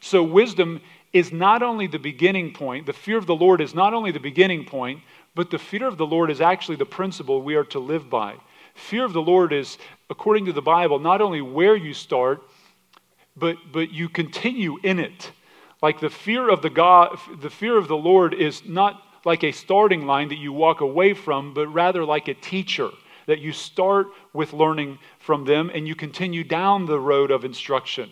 [0.00, 0.80] So, wisdom
[1.12, 4.20] is not only the beginning point, the fear of the Lord is not only the
[4.20, 5.00] beginning point,
[5.34, 8.34] but the fear of the Lord is actually the principle we are to live by.
[8.74, 9.78] Fear of the Lord is,
[10.10, 12.42] according to the Bible, not only where you start,
[13.36, 15.32] but, but you continue in it.
[15.80, 19.52] Like the fear of the God, the fear of the Lord is not like a
[19.52, 22.90] starting line that you walk away from, but rather like a teacher
[23.26, 28.10] that you start with learning from them and you continue down the road of instruction.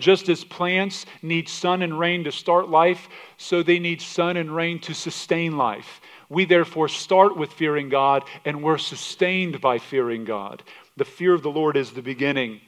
[0.00, 4.54] Just as plants need sun and rain to start life, so they need sun and
[4.54, 6.00] rain to sustain life.
[6.28, 10.62] We therefore start with fearing God and we're sustained by fearing God.
[10.96, 12.60] The fear of the Lord is the beginning.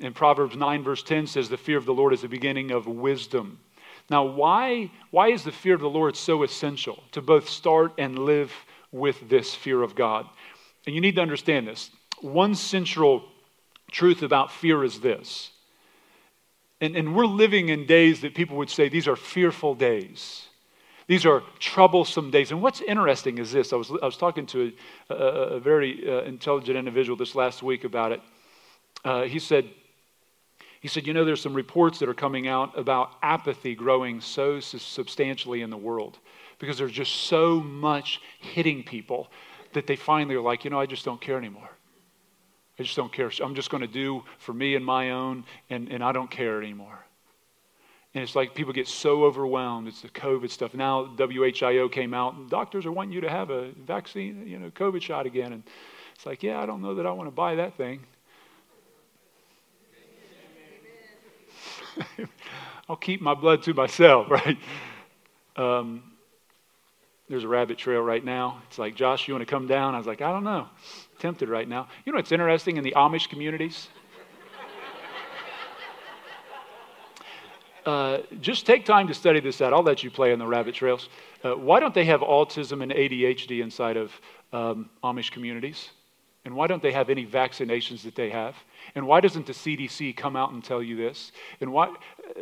[0.00, 2.86] And Proverbs 9, verse 10 says, The fear of the Lord is the beginning of
[2.86, 3.60] wisdom.
[4.08, 8.18] Now, why, why is the fear of the Lord so essential to both start and
[8.18, 8.52] live
[8.92, 10.26] with this fear of God?
[10.86, 11.90] And you need to understand this.
[12.20, 13.24] One central
[13.90, 15.50] truth about fear is this.
[16.80, 20.48] And, and we're living in days that people would say these are fearful days.
[21.06, 22.50] These are troublesome days.
[22.50, 24.72] And what's interesting is this I was, I was talking to
[25.08, 28.20] a, a, a very uh, intelligent individual this last week about it.
[29.04, 29.68] Uh, he said,
[30.80, 34.60] he said, You know, there's some reports that are coming out about apathy growing so
[34.60, 36.18] substantially in the world
[36.58, 39.30] because there's just so much hitting people
[39.72, 41.70] that they finally are like, You know, I just don't care anymore.
[42.78, 43.30] I just don't care.
[43.42, 46.60] I'm just going to do for me and my own, and, and I don't care
[46.60, 46.98] anymore.
[48.14, 49.88] And it's like people get so overwhelmed.
[49.88, 50.74] It's the COVID stuff.
[50.74, 54.70] Now WHIO came out, and doctors are wanting you to have a vaccine, you know,
[54.70, 55.52] COVID shot again.
[55.52, 55.62] And
[56.14, 58.00] it's like, yeah, I don't know that I want to buy that thing.
[62.88, 64.58] I'll keep my blood to myself, right?
[65.56, 66.02] Um,
[67.28, 68.62] there's a rabbit trail right now.
[68.68, 69.94] It's like, Josh, you want to come down?
[69.94, 70.68] I was like, I don't know.
[71.18, 71.88] Tempted right now.
[72.04, 73.88] You know what's interesting in the Amish communities?
[77.86, 79.72] Uh, just take time to study this out.
[79.72, 81.08] I'll let you play in the rabbit trails.
[81.44, 84.10] Uh, why don't they have autism and ADHD inside of
[84.52, 85.90] um, Amish communities?
[86.44, 88.56] And why don't they have any vaccinations that they have?
[88.94, 91.32] And why doesn't the CDC come out and tell you this?
[91.60, 91.94] And why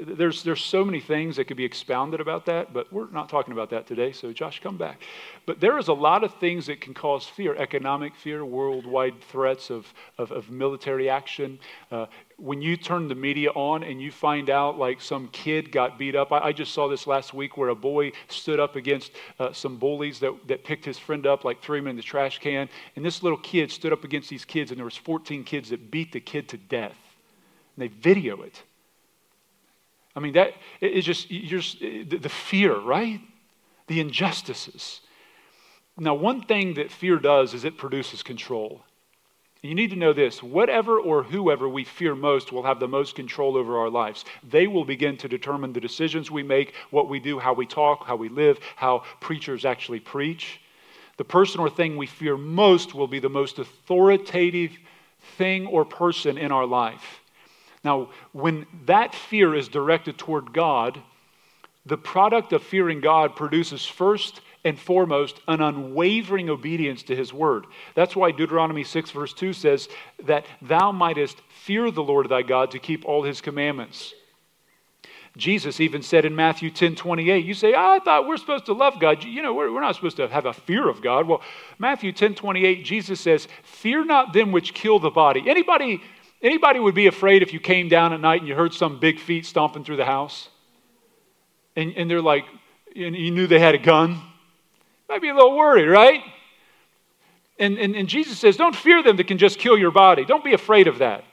[0.06, 3.52] there's there's so many things that could be expounded about that, but we're not talking
[3.52, 4.12] about that today.
[4.12, 5.02] So Josh, come back.
[5.46, 9.70] But there is a lot of things that can cause fear: economic fear, worldwide threats
[9.70, 9.86] of
[10.18, 11.58] of, of military action.
[11.90, 15.98] Uh, when you turn the media on and you find out like some kid got
[15.98, 19.12] beat up, I, I just saw this last week where a boy stood up against
[19.38, 22.38] uh, some bullies that, that picked his friend up, like threw him in the trash
[22.38, 25.70] can, and this little kid stood up against these kids, and there was 14 kids
[25.70, 26.96] that beat the kid to death.
[27.76, 28.62] And they video it.
[30.16, 33.20] I mean, that is just, just the, the fear, right?
[33.88, 35.00] The injustices.
[35.98, 38.82] Now, one thing that fear does is it produces control.
[39.62, 43.14] You need to know this whatever or whoever we fear most will have the most
[43.14, 44.24] control over our lives.
[44.48, 48.06] They will begin to determine the decisions we make, what we do, how we talk,
[48.06, 50.60] how we live, how preachers actually preach.
[51.16, 54.76] The person or thing we fear most will be the most authoritative
[55.38, 57.22] thing or person in our life.
[57.84, 61.00] Now, when that fear is directed toward God,
[61.86, 67.66] the product of fearing God produces first and foremost an unwavering obedience to his word.
[67.94, 69.88] That's why Deuteronomy 6, verse 2 says
[70.24, 74.14] that thou mightest fear the Lord thy God to keep all his commandments.
[75.36, 79.00] Jesus even said in Matthew 10 28, you say, I thought we're supposed to love
[79.00, 79.24] God.
[79.24, 81.26] You know, we're, we're not supposed to have a fear of God.
[81.26, 81.42] Well,
[81.78, 85.42] Matthew 10 28, Jesus says, Fear not them which kill the body.
[85.48, 86.00] Anybody,
[86.44, 89.18] anybody would be afraid if you came down at night and you heard some big
[89.18, 90.48] feet stomping through the house?
[91.74, 92.44] And, and they're like,
[92.94, 94.20] and you knew they had a gun?
[95.08, 96.22] Might be a little worried, right?
[97.58, 100.24] And, and, and Jesus says, Don't fear them that can just kill your body.
[100.24, 101.24] Don't be afraid of that.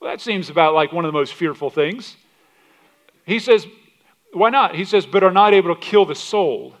[0.00, 2.16] Well, that seems about like one of the most fearful things.
[3.26, 3.66] He says,
[4.32, 4.74] Why not?
[4.74, 6.74] He says, But are not able to kill the soul,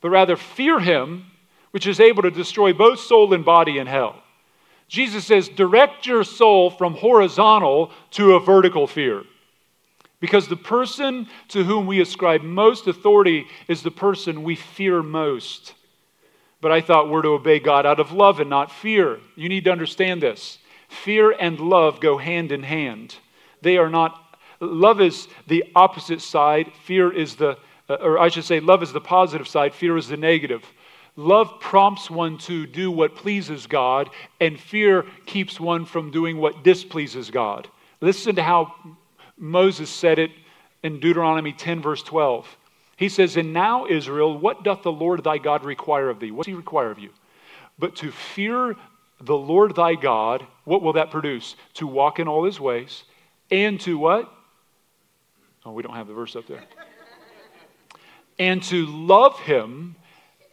[0.00, 1.26] but rather fear him,
[1.70, 4.21] which is able to destroy both soul and body in hell.
[4.92, 9.22] Jesus says, Direct your soul from horizontal to a vertical fear.
[10.20, 15.72] Because the person to whom we ascribe most authority is the person we fear most.
[16.60, 19.18] But I thought we're to obey God out of love and not fear.
[19.34, 20.58] You need to understand this.
[20.90, 23.16] Fear and love go hand in hand.
[23.62, 24.22] They are not
[24.62, 28.92] Love is the opposite side, fear is the, uh, or I should say, love is
[28.92, 30.62] the positive side, fear is the negative.
[31.16, 34.08] Love prompts one to do what pleases God,
[34.40, 37.68] and fear keeps one from doing what displeases God.
[38.00, 38.74] Listen to how
[39.36, 40.30] Moses said it
[40.82, 42.56] in Deuteronomy 10, verse 12.
[42.96, 46.30] He says, And now, Israel, what doth the Lord thy God require of thee?
[46.30, 47.10] What does he require of you?
[47.78, 48.76] But to fear
[49.20, 51.56] the Lord thy God, what will that produce?
[51.74, 53.04] To walk in all his ways,
[53.50, 54.32] and to what?
[55.64, 56.64] Oh, we don't have the verse up there.
[58.38, 59.94] and to love him,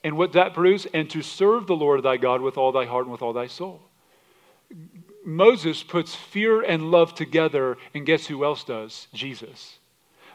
[0.04, 0.88] and what that produce?
[0.94, 3.48] And to serve the Lord thy God with all thy heart and with all thy
[3.48, 3.82] soul.
[5.26, 9.08] Moses puts fear and love together, and guess who else does?
[9.14, 9.80] Jesus.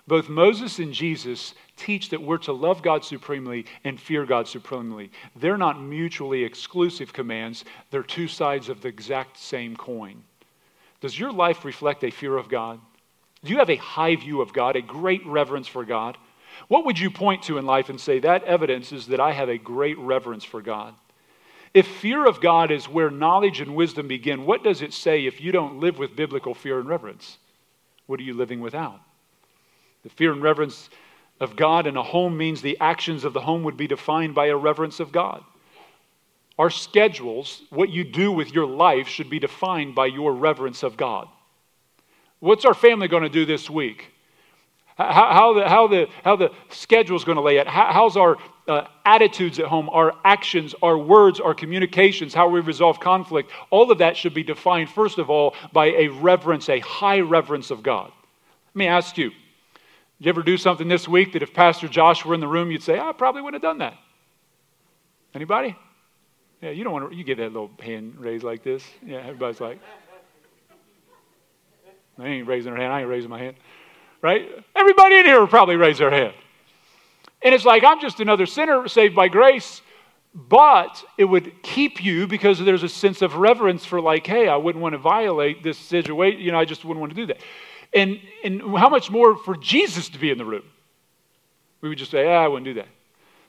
[0.06, 5.10] Both Moses and Jesus teach that we're to love God supremely and fear God supremely.
[5.34, 10.22] They're not mutually exclusive commands, they're two sides of the exact same coin.
[11.00, 12.80] Does your life reflect a fear of God?
[13.42, 16.16] Do you have a high view of God, a great reverence for God?
[16.68, 19.48] What would you point to in life and say, that evidence is that I have
[19.48, 20.94] a great reverence for God?
[21.72, 25.40] If fear of God is where knowledge and wisdom begin, what does it say if
[25.40, 27.38] you don't live with biblical fear and reverence?
[28.06, 29.00] What are you living without?
[30.04, 30.90] The fear and reverence
[31.40, 34.46] of God in a home means the actions of the home would be defined by
[34.46, 35.42] a reverence of God.
[36.58, 40.96] Our schedules, what you do with your life, should be defined by your reverence of
[40.96, 41.26] God.
[42.38, 44.13] What's our family going to do this week?
[44.96, 47.66] How, how, the, how, the, how the schedule's going to lay out?
[47.66, 48.36] How, how's our
[48.68, 53.50] uh, attitudes at home, our actions, our words, our communications, how we resolve conflict?
[53.70, 57.72] All of that should be defined, first of all, by a reverence, a high reverence
[57.72, 58.12] of God.
[58.68, 62.24] Let me ask you, did you ever do something this week that if Pastor Josh
[62.24, 63.94] were in the room, you'd say, I probably wouldn't have done that?
[65.34, 65.76] Anybody?
[66.62, 68.84] Yeah, you don't want to, you get that little hand raised like this.
[69.04, 69.80] Yeah, everybody's like,
[72.16, 73.56] I ain't raising her hand, I ain't raising my hand
[74.24, 74.48] right?
[74.74, 76.32] Everybody in here will probably raise their hand.
[77.42, 79.82] And it's like, I'm just another sinner saved by grace,
[80.34, 84.56] but it would keep you because there's a sense of reverence for, like, hey, I
[84.56, 86.40] wouldn't want to violate this situation.
[86.40, 87.42] You know, I just wouldn't want to do that.
[87.92, 90.64] And, and how much more for Jesus to be in the room?
[91.82, 92.88] We would just say, ah, I wouldn't do that.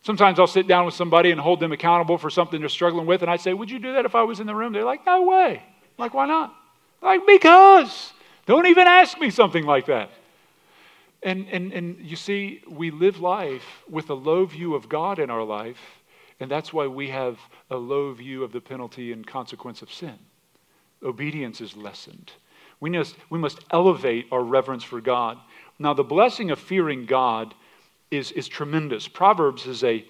[0.01, 3.21] Sometimes I'll sit down with somebody and hold them accountable for something they're struggling with,
[3.21, 4.73] and I'd say, Would you do that if I was in the room?
[4.73, 5.63] They're like, No way.
[5.63, 6.53] I'm like, why not?
[7.01, 8.11] Like, because.
[8.45, 10.11] Don't even ask me something like that.
[11.25, 15.31] And, and, and you see, we live life with a low view of God in
[15.31, 15.79] our life,
[16.39, 17.39] and that's why we have
[17.71, 20.19] a low view of the penalty and consequence of sin.
[21.01, 22.31] Obedience is lessened.
[22.79, 25.39] We must, we must elevate our reverence for God.
[25.79, 27.55] Now, the blessing of fearing God
[28.11, 29.07] is, is tremendous.
[29.07, 30.05] Proverbs is a,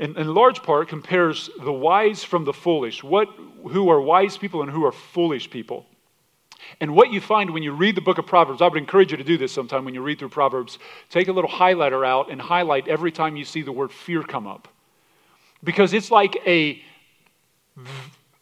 [0.00, 3.04] in, in large part, compares the wise from the foolish.
[3.04, 3.28] What,
[3.70, 5.86] who are wise people and who are foolish people?
[6.80, 9.16] And what you find when you read the book of Proverbs, I would encourage you
[9.16, 10.78] to do this sometime when you read through Proverbs.
[11.10, 14.46] Take a little highlighter out and highlight every time you see the word fear come
[14.46, 14.68] up.
[15.62, 16.82] Because it's like a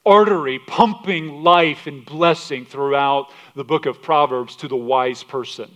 [0.05, 5.71] artery pumping life and blessing throughout the book of Proverbs to the wise person.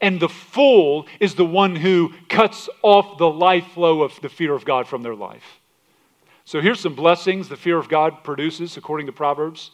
[0.00, 4.54] And the fool is the one who cuts off the life flow of the fear
[4.54, 5.60] of God from their life.
[6.44, 9.70] So here's some blessings the fear of God produces according to Proverbs.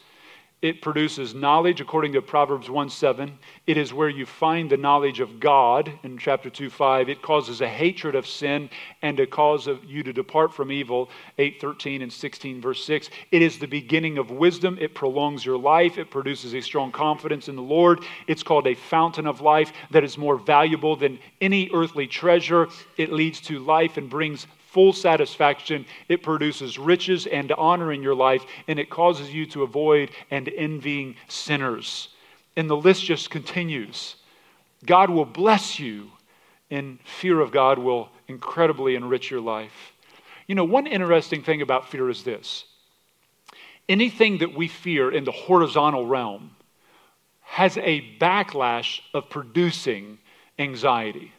[0.61, 3.35] It produces knowledge, according to Proverbs 1 7.
[3.65, 7.09] It is where you find the knowledge of God in chapter 2 5.
[7.09, 8.69] It causes a hatred of sin
[9.01, 11.09] and a cause of you to depart from evil,
[11.39, 13.09] 8 13 and 16, verse 6.
[13.31, 14.77] It is the beginning of wisdom.
[14.79, 15.97] It prolongs your life.
[15.97, 18.03] It produces a strong confidence in the Lord.
[18.27, 22.67] It's called a fountain of life that is more valuable than any earthly treasure.
[22.97, 25.85] It leads to life and brings full satisfaction.
[26.07, 30.49] It produces riches and honor in your life, and it causes you to avoid and
[30.49, 32.09] envying sinners.
[32.55, 34.15] And the list just continues.
[34.85, 36.11] God will bless you,
[36.69, 39.93] and fear of God will incredibly enrich your life.
[40.47, 42.65] You know, one interesting thing about fear is this
[43.89, 46.51] anything that we fear in the horizontal realm
[47.41, 50.17] has a backlash of producing
[50.57, 51.33] anxiety.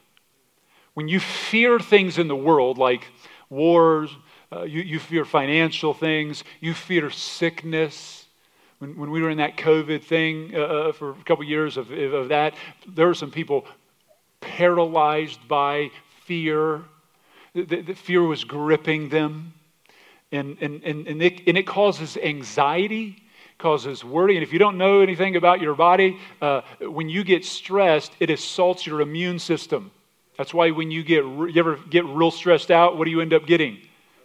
[0.94, 3.06] When you fear things in the world like
[3.48, 4.10] wars,
[4.52, 8.26] uh, you, you fear financial things, you fear sickness.
[8.78, 11.90] When, when we were in that COVID thing uh, uh for a couple years of,
[11.90, 12.54] of that,
[12.86, 13.64] there were some people
[14.40, 15.90] paralyzed by
[16.26, 16.82] fear.
[17.54, 19.54] The, the fear was gripping them.
[20.30, 23.22] And, and, and, and, it, and it causes anxiety,
[23.58, 24.36] causes worry.
[24.36, 28.30] And if you don't know anything about your body, uh, when you get stressed, it
[28.30, 29.90] assaults your immune system.
[30.38, 33.32] That's why when you get you ever get real stressed out, what do you end
[33.32, 33.78] up getting?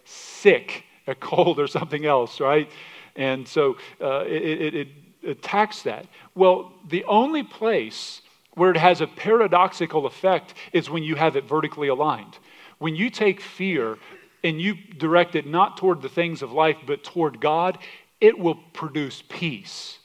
[0.05, 2.70] Sick, a cold or something else, right?
[3.16, 4.88] And so uh, it, it, it
[5.28, 6.05] attacks that.
[6.36, 8.22] Well, the only place
[8.53, 12.38] where it has a paradoxical effect is when you have it vertically aligned.
[12.80, 13.97] When you take fear
[14.43, 17.78] and you direct it not toward the things of life, but toward God,
[18.22, 19.99] it will produce peace.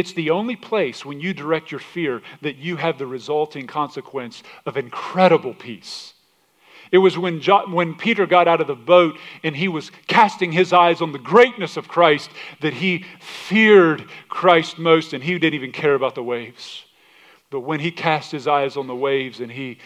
[0.00, 4.42] It's the only place when you direct your fear that you have the resulting consequence
[4.64, 6.14] of incredible peace.
[6.90, 10.52] It was when, John, when Peter got out of the boat and he was casting
[10.52, 12.30] his eyes on the greatness of Christ
[12.62, 16.86] that he feared Christ most and he didn't even care about the waves.
[17.50, 19.76] But when he cast his eyes on the waves and he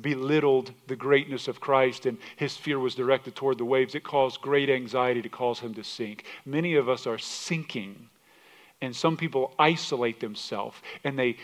[0.00, 4.40] belittled the greatness of Christ and his fear was directed toward the waves, it caused
[4.40, 6.24] great anxiety to cause him to sink.
[6.44, 8.08] Many of us are sinking
[8.80, 11.36] and some people isolate themselves and they,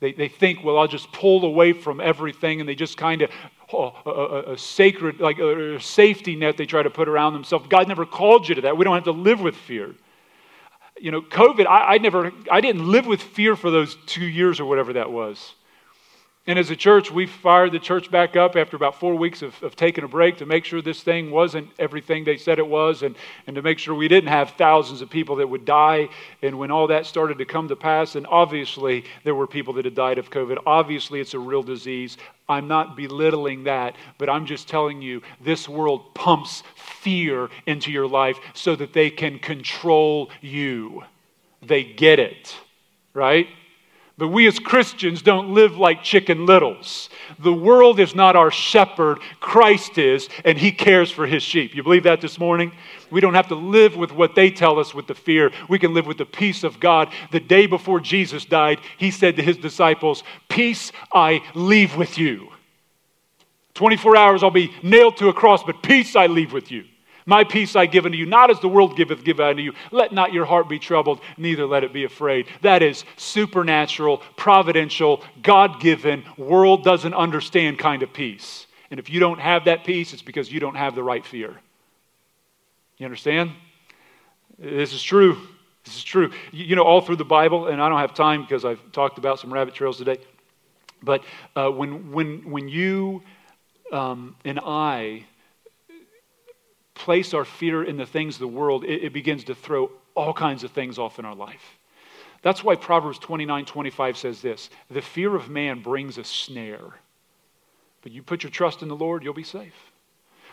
[0.00, 3.30] they, they think, well, I'll just pull away from everything, and they just kind of,
[3.72, 7.66] oh, a, a, a, sacred, like a, safety net they try to put around themselves.
[7.68, 8.76] God never called you to that.
[8.76, 9.94] We don't have to live with fear.
[11.00, 14.60] you know, COVID, I, I never, I didn't live with fear for those two years
[14.60, 15.54] or whatever that was.
[16.48, 19.62] And as a church, we fired the church back up after about four weeks of,
[19.62, 23.02] of taking a break to make sure this thing wasn't everything they said it was
[23.02, 26.08] and, and to make sure we didn't have thousands of people that would die.
[26.40, 29.84] And when all that started to come to pass, and obviously there were people that
[29.84, 32.16] had died of COVID, obviously it's a real disease.
[32.48, 38.06] I'm not belittling that, but I'm just telling you this world pumps fear into your
[38.06, 41.04] life so that they can control you.
[41.60, 42.56] They get it,
[43.12, 43.48] right?
[44.18, 47.08] But we as Christians don't live like chicken littles.
[47.38, 51.72] The world is not our shepherd, Christ is, and he cares for his sheep.
[51.72, 52.72] You believe that this morning?
[53.12, 55.52] We don't have to live with what they tell us with the fear.
[55.68, 57.12] We can live with the peace of God.
[57.30, 62.48] The day before Jesus died, he said to his disciples, Peace I leave with you.
[63.74, 66.84] 24 hours I'll be nailed to a cross, but peace I leave with you.
[67.28, 69.74] My peace I give unto you, not as the world giveth, give unto you.
[69.90, 72.46] Let not your heart be troubled, neither let it be afraid.
[72.62, 78.66] That is supernatural, providential, God given, world doesn't understand kind of peace.
[78.90, 81.54] And if you don't have that peace, it's because you don't have the right fear.
[82.96, 83.52] You understand?
[84.58, 85.36] This is true.
[85.84, 86.32] This is true.
[86.50, 89.38] You know, all through the Bible, and I don't have time because I've talked about
[89.38, 90.16] some rabbit trails today,
[91.02, 91.22] but
[91.54, 93.22] uh, when, when, when you
[93.92, 95.26] um, and I
[96.98, 100.32] place our fear in the things of the world, it, it begins to throw all
[100.32, 101.78] kinds of things off in our life.
[102.42, 106.94] That's why Proverbs 29 25 says this The fear of man brings a snare,
[108.02, 109.87] but you put your trust in the Lord, you'll be safe.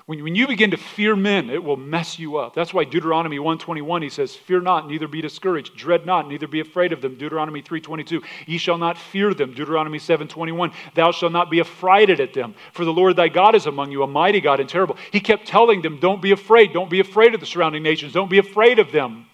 [0.07, 2.53] When, when you begin to fear men, it will mess you up.
[2.53, 5.75] That's why Deuteronomy 121, he says, Fear not, neither be discouraged.
[5.75, 7.17] Dread not, neither be afraid of them.
[7.17, 9.55] Deuteronomy 322, Ye shall not fear them.
[9.55, 12.53] Deuteronomy 721, Thou shalt not be affrighted at them.
[12.73, 14.95] For the Lord thy God is among you, a mighty God and terrible.
[15.11, 16.71] He kept telling them, Don't be afraid.
[16.71, 18.13] Don't be afraid of the surrounding nations.
[18.13, 19.25] Don't be afraid of them.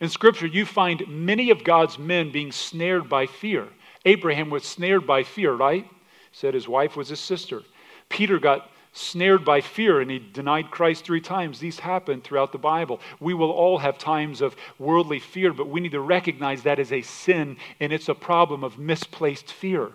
[0.00, 3.66] In Scripture, you find many of God's men being snared by fear.
[4.04, 5.86] Abraham was snared by fear, right?
[6.30, 7.62] Said his wife was his sister.
[8.08, 11.58] Peter got snared by fear and he denied Christ three times.
[11.58, 13.00] These happen throughout the Bible.
[13.20, 16.92] We will all have times of worldly fear, but we need to recognize that as
[16.92, 19.92] a sin and it's a problem of misplaced fear.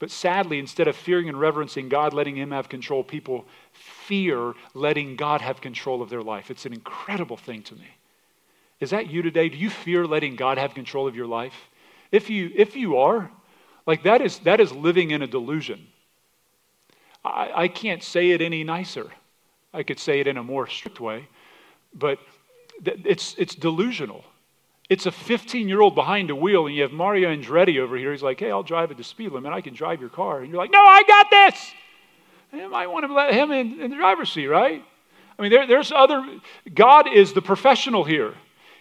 [0.00, 5.14] But sadly, instead of fearing and reverencing God, letting Him have control, people fear letting
[5.14, 6.50] God have control of their life.
[6.50, 7.86] It's an incredible thing to me.
[8.80, 9.50] Is that you today?
[9.50, 11.68] Do you fear letting God have control of your life?
[12.10, 13.30] If you, if you are,
[13.86, 15.86] like that is, that is living in a delusion.
[17.24, 19.10] I, I can't say it any nicer.
[19.72, 21.28] I could say it in a more strict way,
[21.94, 22.18] but
[22.84, 24.24] th- it's, it's delusional.
[24.88, 28.10] It's a 15 year old behind a wheel, and you have Mario Andretti over here.
[28.10, 29.52] He's like, hey, I'll drive at the speed limit.
[29.52, 30.40] I can drive your car.
[30.40, 31.72] And you're like, no, I got this.
[32.50, 34.82] And you might want to let him in, in the driver's seat, right?
[35.38, 36.26] I mean, there, there's other,
[36.74, 38.34] God is the professional here.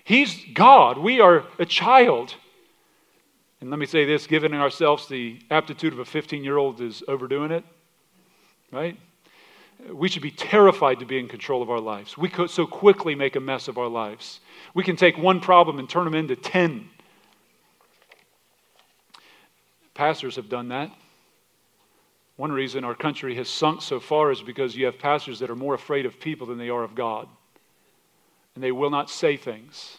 [0.03, 0.97] He's God.
[0.97, 2.33] We are a child.
[3.61, 7.03] And let me say this giving ourselves the aptitude of a 15 year old is
[7.07, 7.63] overdoing it
[8.71, 8.97] right?
[9.91, 12.17] We should be terrified to be in control of our lives.
[12.17, 14.41] We could so quickly make a mess of our lives.
[14.73, 16.89] We can take one problem and turn them into 10.
[19.93, 20.91] Pastors have done that.
[22.35, 25.55] One reason our country has sunk so far is because you have pastors that are
[25.55, 27.27] more afraid of people than they are of God.
[28.55, 29.97] And they will not say things.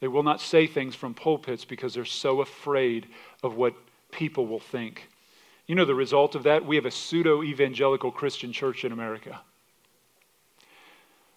[0.00, 3.06] They will not say things from pulpits because they're so afraid
[3.42, 3.74] of what
[4.10, 5.08] people will think.
[5.70, 6.66] You know the result of that?
[6.66, 9.40] We have a pseudo evangelical Christian church in America.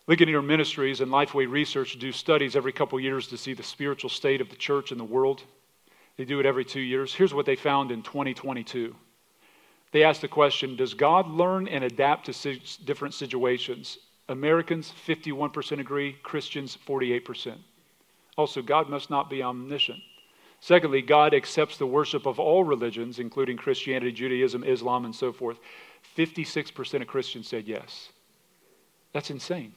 [0.07, 4.41] Ligonier Ministries and Lifeway Research do studies every couple years to see the spiritual state
[4.41, 5.43] of the church in the world.
[6.17, 7.13] They do it every two years.
[7.13, 8.95] Here's what they found in 2022.
[9.91, 13.99] They asked the question Does God learn and adapt to different situations?
[14.29, 17.53] Americans, 51% agree, Christians, 48%.
[18.35, 20.01] Also, God must not be omniscient.
[20.63, 25.59] Secondly, God accepts the worship of all religions, including Christianity, Judaism, Islam, and so forth.
[26.15, 28.13] 56% of Christians said yes.
[29.11, 29.73] That's insane.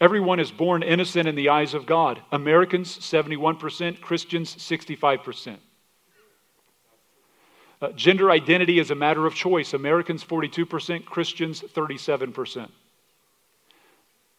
[0.00, 2.20] Everyone is born innocent in the eyes of God.
[2.32, 5.58] Americans, 71%, Christians, 65%.
[7.80, 9.72] Uh, gender identity is a matter of choice.
[9.72, 12.70] Americans, 42%, Christians, 37%.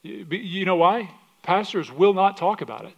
[0.02, 1.10] You, you know why?
[1.42, 2.96] Pastors will not talk about it.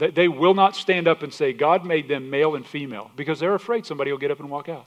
[0.00, 3.38] They, they will not stand up and say, God made them male and female, because
[3.38, 4.86] they're afraid somebody will get up and walk out.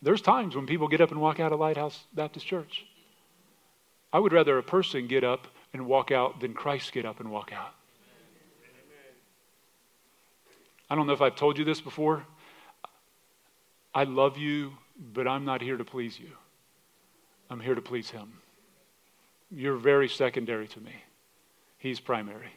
[0.00, 2.86] There's times when people get up and walk out of Lighthouse Baptist Church.
[4.12, 7.30] I would rather a person get up and walk out than Christ get up and
[7.30, 7.74] walk out.
[10.88, 12.24] I don't know if I've told you this before.
[13.92, 14.72] I love you,
[15.12, 16.30] but I'm not here to please you.
[17.50, 18.32] I'm here to please Him.
[19.50, 20.94] You're very secondary to me.
[21.78, 22.50] He's primary.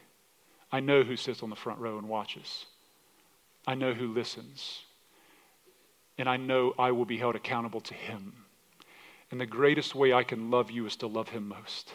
[0.74, 2.66] I know who sits on the front row and watches.
[3.64, 4.82] I know who listens.
[6.18, 8.32] And I know I will be held accountable to Him.
[9.30, 11.92] And the greatest way I can love you is to love Him most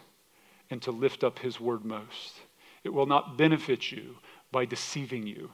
[0.70, 2.40] and to lift up His word most.
[2.86, 4.16] It will not benefit you
[4.50, 5.52] by deceiving you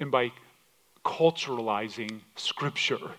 [0.00, 0.32] and by
[1.04, 3.12] culturalizing Scripture.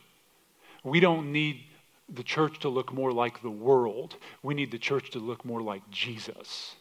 [0.84, 1.66] We don't need
[2.10, 5.62] the church to look more like the world, we need the church to look more
[5.62, 6.74] like Jesus.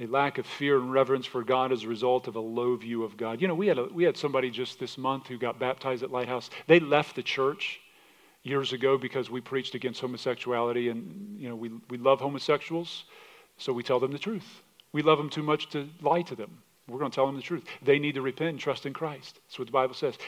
[0.00, 3.04] A lack of fear and reverence for God as a result of a low view
[3.04, 3.42] of God.
[3.42, 6.10] You know, we had, a, we had somebody just this month who got baptized at
[6.10, 6.48] Lighthouse.
[6.66, 7.80] They left the church
[8.42, 13.04] years ago because we preached against homosexuality, and, you know, we, we love homosexuals,
[13.58, 14.62] so we tell them the truth.
[14.92, 16.62] We love them too much to lie to them.
[16.88, 17.64] We're going to tell them the truth.
[17.82, 19.38] They need to repent and trust in Christ.
[19.46, 20.18] That's what the Bible says.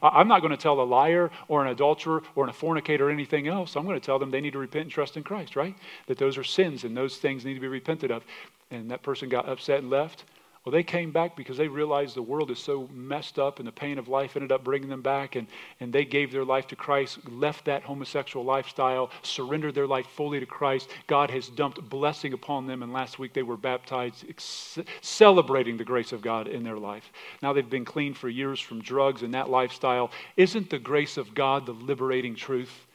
[0.00, 3.48] I'm not going to tell a liar or an adulterer or a fornicator or anything
[3.48, 3.74] else.
[3.74, 5.74] I'm going to tell them they need to repent and trust in Christ, right?
[6.06, 8.24] That those are sins and those things need to be repented of.
[8.72, 10.24] And that person got upset and left.
[10.64, 13.72] Well, they came back because they realized the world is so messed up and the
[13.72, 15.34] pain of life ended up bringing them back.
[15.34, 15.48] And,
[15.80, 20.38] and they gave their life to Christ, left that homosexual lifestyle, surrendered their life fully
[20.38, 20.88] to Christ.
[21.08, 22.84] God has dumped blessing upon them.
[22.84, 27.10] And last week they were baptized, ex- celebrating the grace of God in their life.
[27.42, 30.12] Now they've been clean for years from drugs and that lifestyle.
[30.36, 32.86] Isn't the grace of God the liberating truth?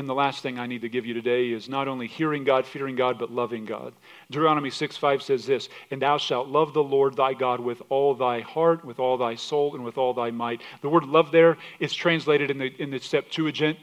[0.00, 2.64] And the last thing I need to give you today is not only hearing God,
[2.64, 3.92] fearing God, but loving God.
[4.30, 8.14] Deuteronomy 6 5 says this And thou shalt love the Lord thy God with all
[8.14, 10.62] thy heart, with all thy soul, and with all thy might.
[10.80, 13.78] The word love there is translated in the, in the Septuagint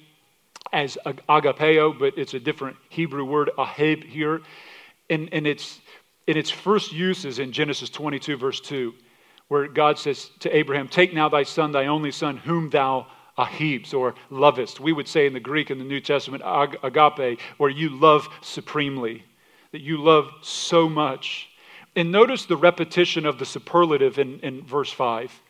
[0.74, 4.42] as agapeo, but it's a different Hebrew word, aheb, here.
[5.12, 5.80] And, and, its,
[6.28, 8.92] and its first use is in Genesis 22, verse 2,
[9.50, 13.06] where God says to Abraham, Take now thy son, thy only son, whom thou
[13.38, 14.80] ahibs or lovest.
[14.80, 18.28] We would say in the Greek in the New Testament, ag- agape, where you love
[18.42, 19.24] supremely,
[19.72, 21.50] that you love so much.
[21.96, 25.42] And notice the repetition of the superlative in, in verse 5.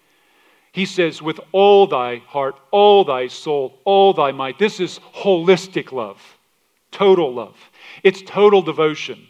[0.72, 4.60] He says, with all thy heart, all thy soul, all thy might.
[4.60, 6.22] This is holistic love,
[6.92, 7.58] total love.
[8.04, 9.28] It's total devotion,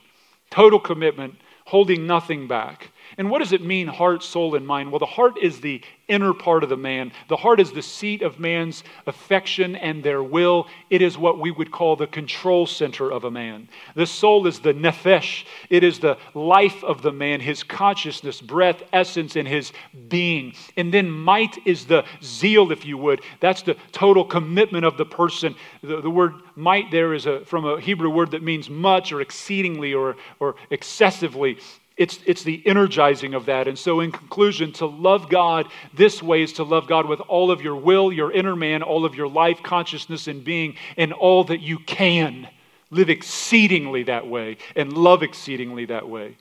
[0.49, 1.36] total commitment,
[1.66, 2.91] holding nothing back.
[3.20, 4.91] And what does it mean, heart, soul, and mind?
[4.91, 7.11] Well, the heart is the inner part of the man.
[7.30, 10.68] The heart is the seat of man's affection and their will.
[10.91, 13.70] It is what we would call the control center of a man.
[13.95, 18.84] The soul is the nephesh, it is the life of the man, his consciousness, breath,
[18.93, 19.74] essence, and his
[20.09, 20.53] being.
[20.78, 23.22] And then might is the zeal, if you would.
[23.39, 25.55] That's the total commitment of the person.
[25.82, 29.22] The, the word might there is a, from a Hebrew word that means much or
[29.22, 31.57] exceedingly or, or excessively.
[31.97, 33.67] It's, it's the energizing of that.
[33.67, 37.49] And so, in conclusion, to love God this way is to love God with all
[37.49, 41.43] of your will, your inner man, all of your life, consciousness, and being, and all
[41.45, 42.47] that you can.
[42.91, 46.37] Live exceedingly that way and love exceedingly that way.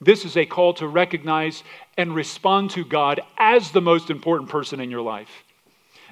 [0.00, 1.64] This is a call to recognize
[1.96, 5.30] and respond to God as the most important person in your life.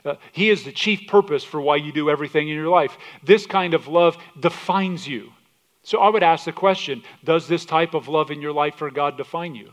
[0.05, 2.97] Uh, he is the chief purpose for why you do everything in your life.
[3.23, 5.33] This kind of love defines you.
[5.87, 8.91] So I would ask the question Does this type of love in your life for
[8.91, 9.73] God define you?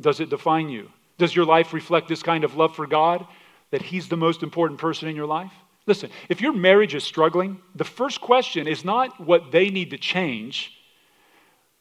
[0.00, 0.88] Does it define you?
[1.18, 3.26] Does your life reflect this kind of love for God?
[3.72, 5.50] That He's the most important person in your life?
[5.84, 9.98] Listen, if your marriage is struggling, the first question is not what they need to
[9.98, 10.72] change,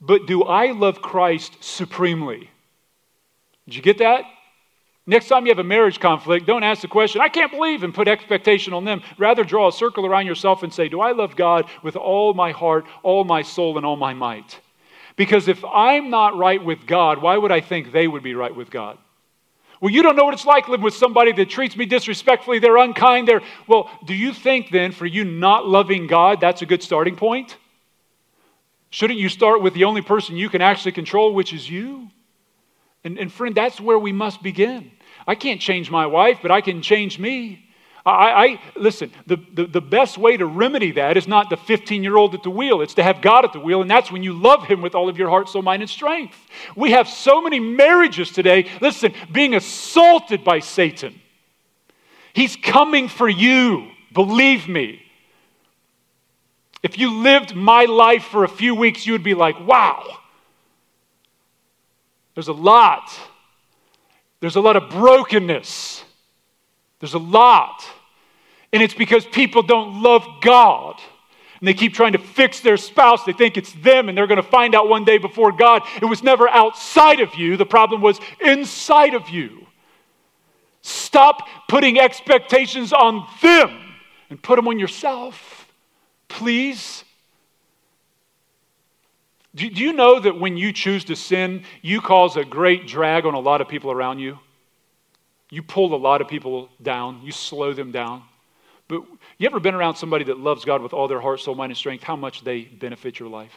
[0.01, 2.49] but do I love Christ supremely?
[3.67, 4.25] Did you get that?
[5.07, 7.93] Next time you have a marriage conflict, don't ask the question, I can't believe, and
[7.93, 9.03] put expectation on them.
[9.19, 12.51] Rather, draw a circle around yourself and say, Do I love God with all my
[12.51, 14.59] heart, all my soul, and all my might?
[15.15, 18.53] Because if I'm not right with God, why would I think they would be right
[18.53, 18.97] with God?
[19.79, 22.77] Well, you don't know what it's like living with somebody that treats me disrespectfully, they're
[22.77, 23.41] unkind, they're.
[23.67, 27.57] Well, do you think then for you not loving God, that's a good starting point?
[28.89, 32.09] Shouldn't you start with the only person you can actually control, which is you?
[33.05, 34.91] And, and friend, that's where we must begin.
[35.27, 37.61] I can't change my wife, but I can change me.
[38.03, 42.03] I, I listen, the, the, the best way to remedy that is not the 15
[42.03, 44.23] year old at the wheel, it's to have God at the wheel, and that's when
[44.23, 46.35] you love Him with all of your heart, soul, mind, and strength.
[46.75, 51.19] We have so many marriages today, listen, being assaulted by Satan.
[52.33, 55.01] He's coming for you, believe me.
[56.83, 60.19] If you lived my life for a few weeks, you would be like, wow,
[62.36, 63.09] there's a lot
[64.39, 66.03] there's a lot of brokenness.
[66.99, 67.83] There's a lot.
[68.73, 70.99] And it's because people don't love God.
[71.59, 73.23] And they keep trying to fix their spouse.
[73.23, 76.05] They think it's them, and they're going to find out one day before God it
[76.05, 77.55] was never outside of you.
[77.57, 79.65] The problem was inside of you.
[80.81, 83.95] Stop putting expectations on them
[84.29, 85.67] and put them on yourself.
[86.27, 87.04] Please.
[89.55, 93.25] Do, do you know that when you choose to sin, you cause a great drag
[93.25, 94.37] on a lot of people around you?
[95.49, 98.23] You pull a lot of people down, you slow them down.
[98.87, 99.03] But
[99.37, 101.77] you ever been around somebody that loves God with all their heart, soul, mind, and
[101.77, 102.03] strength?
[102.03, 103.55] How much they benefit your life?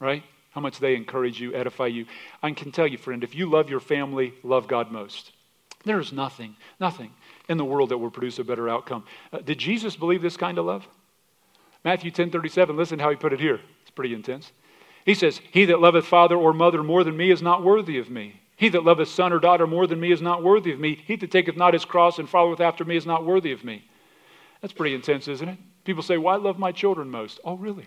[0.00, 0.24] Right?
[0.50, 2.06] How much they encourage you, edify you.
[2.42, 5.32] I can tell you, friend, if you love your family, love God most.
[5.84, 7.12] There is nothing, nothing
[7.48, 9.04] in the world that will produce a better outcome.
[9.32, 10.86] Uh, did Jesus believe this kind of love?
[11.84, 13.60] Matthew 10 37, listen how he put it here.
[13.94, 14.52] Pretty intense.
[15.04, 18.10] He says, He that loveth father or mother more than me is not worthy of
[18.10, 18.40] me.
[18.56, 21.02] He that loveth son or daughter more than me is not worthy of me.
[21.06, 23.84] He that taketh not his cross and followeth after me is not worthy of me.
[24.60, 25.58] That's pretty intense, isn't it?
[25.84, 27.40] People say, Well, I love my children most.
[27.44, 27.86] Oh, really?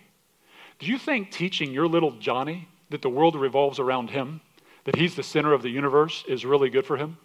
[0.79, 4.41] Do you think teaching your little Johnny that the world revolves around him,
[4.83, 7.17] that he's the center of the universe, is really good for him?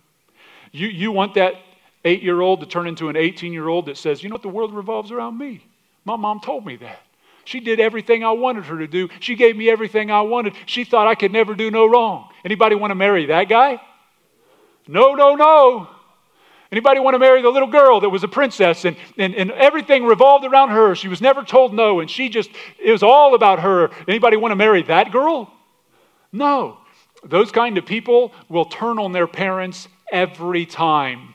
[0.70, 1.55] You, you want that
[2.05, 4.43] eight year old to turn into an 18 year old that says, You know what?
[4.43, 5.66] The world revolves around me.
[6.05, 7.01] My mom told me that.
[7.45, 9.09] She did everything I wanted her to do.
[9.20, 10.55] She gave me everything I wanted.
[10.66, 12.28] She thought I could never do no wrong.
[12.45, 13.80] Anybody want to marry that guy?
[14.86, 15.88] No, no, no.
[16.72, 20.05] Anybody want to marry the little girl that was a princess and, and, and everything
[20.05, 20.95] revolved around her?
[20.95, 22.51] She was never told no, and she just,
[22.82, 23.90] it was all about her.
[24.09, 25.53] Anybody want to marry that girl?
[26.32, 26.78] No.
[27.24, 31.34] Those kind of people will turn on their parents every time.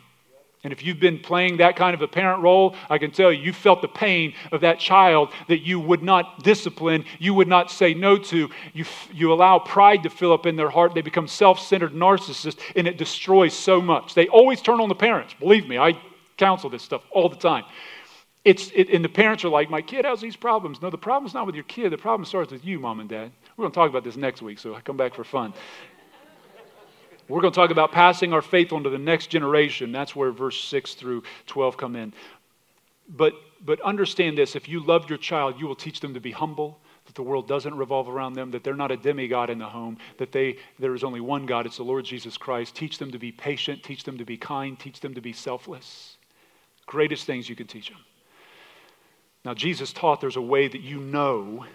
[0.68, 3.42] And if you've been playing that kind of a parent role, I can tell you,
[3.42, 7.72] you felt the pain of that child that you would not discipline, you would not
[7.72, 8.50] say no to.
[8.74, 10.94] You, you allow pride to fill up in their heart.
[10.94, 14.14] They become self centered narcissists, and it destroys so much.
[14.14, 15.34] They always turn on the parents.
[15.40, 15.98] Believe me, I
[16.36, 17.64] counsel this stuff all the time.
[18.44, 20.82] It's, it, and the parents are like, My kid has these problems.
[20.82, 21.94] No, the problem's not with your kid.
[21.94, 23.32] The problem starts with you, mom and dad.
[23.56, 25.54] We're going to talk about this next week, so I come back for fun.
[27.28, 29.92] We're going to talk about passing our faith on to the next generation.
[29.92, 32.14] That's where verse 6 through 12 come in.
[33.10, 33.34] But,
[33.66, 36.80] but understand this if you love your child, you will teach them to be humble,
[37.06, 39.98] that the world doesn't revolve around them, that they're not a demigod in the home,
[40.18, 42.76] that they, there is only one God, it's the Lord Jesus Christ.
[42.76, 46.18] Teach them to be patient, teach them to be kind, teach them to be selfless.
[46.86, 48.00] Greatest things you can teach them.
[49.44, 51.66] Now, Jesus taught there's a way that you know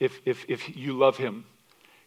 [0.00, 1.44] if, if, if you love him.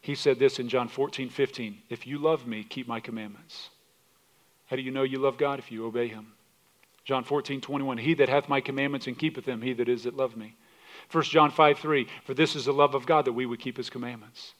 [0.07, 3.71] He said this in John 14, 15 If you love me, keep my commandments.
[4.67, 5.59] How do you know you love God?
[5.59, 6.31] If you obey him.
[7.03, 10.15] John 14, 21 He that hath my commandments and keepeth them, he that is that
[10.15, 10.55] love me.
[11.11, 13.75] 1 John 5, 3 For this is the love of God that we would keep
[13.75, 14.53] his commandments.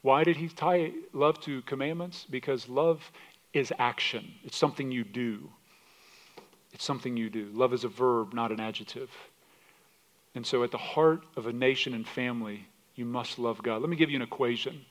[0.00, 2.24] Why did he tie love to commandments?
[2.30, 3.12] Because love
[3.52, 5.50] is action, it's something you do.
[6.72, 7.50] It's something you do.
[7.52, 9.10] Love is a verb, not an adjective.
[10.34, 12.66] And so, at the heart of a nation and family
[12.96, 13.80] you must love God.
[13.80, 14.84] Let me give you an equation.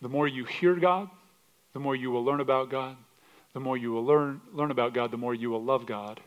[0.00, 1.10] The more you hear God,
[1.74, 2.96] the more you will learn about God.
[3.52, 6.20] The more you will learn, learn about God, the more you will love God.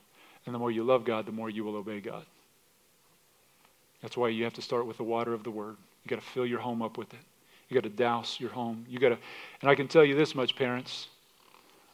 [0.45, 2.25] And the more you love God, the more you will obey God.
[4.01, 5.77] That's why you have to start with the water of the Word.
[6.03, 7.19] You got to fill your home up with it.
[7.67, 8.85] You got to douse your home.
[8.89, 9.17] You got to,
[9.61, 11.07] and I can tell you this much, parents: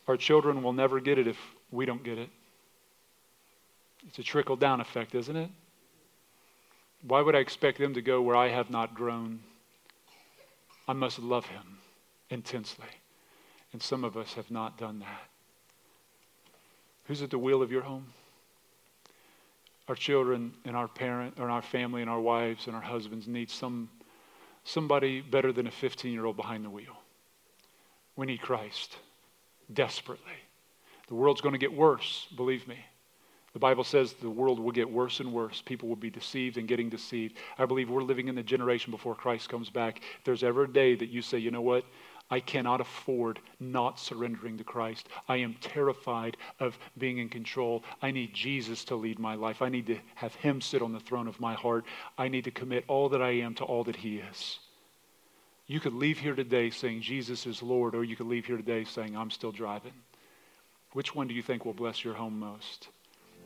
[0.08, 1.38] our children will never get it if
[1.72, 2.30] we don't get it.
[4.08, 5.50] It's a trickle down effect, isn't it?
[7.08, 9.40] Why would I expect them to go where I have not grown?
[10.88, 11.78] I must love him
[12.30, 12.86] intensely.
[13.74, 15.30] And some of us have not done that.
[17.06, 18.08] Who's at the wheel of your home?
[19.88, 23.52] Our children and our parent and our family and our wives and our husbands need
[23.52, 23.90] some
[24.64, 26.98] somebody better than a 15 year old behind the wheel.
[28.16, 28.98] We need Christ
[29.72, 30.26] desperately.
[31.08, 32.80] The world's going to get worse, believe me.
[33.56, 35.62] The Bible says the world will get worse and worse.
[35.62, 37.38] People will be deceived and getting deceived.
[37.58, 40.02] I believe we're living in the generation before Christ comes back.
[40.18, 41.86] If there's ever a day that you say, you know what?
[42.30, 45.08] I cannot afford not surrendering to Christ.
[45.30, 47.86] I am terrified of being in control.
[48.02, 49.62] I need Jesus to lead my life.
[49.62, 51.86] I need to have Him sit on the throne of my heart.
[52.18, 54.60] I need to commit all that I am to all that He is.
[55.66, 58.84] You could leave here today saying Jesus is Lord, or you could leave here today
[58.84, 59.94] saying I'm still driving.
[60.92, 62.90] Which one do you think will bless your home most?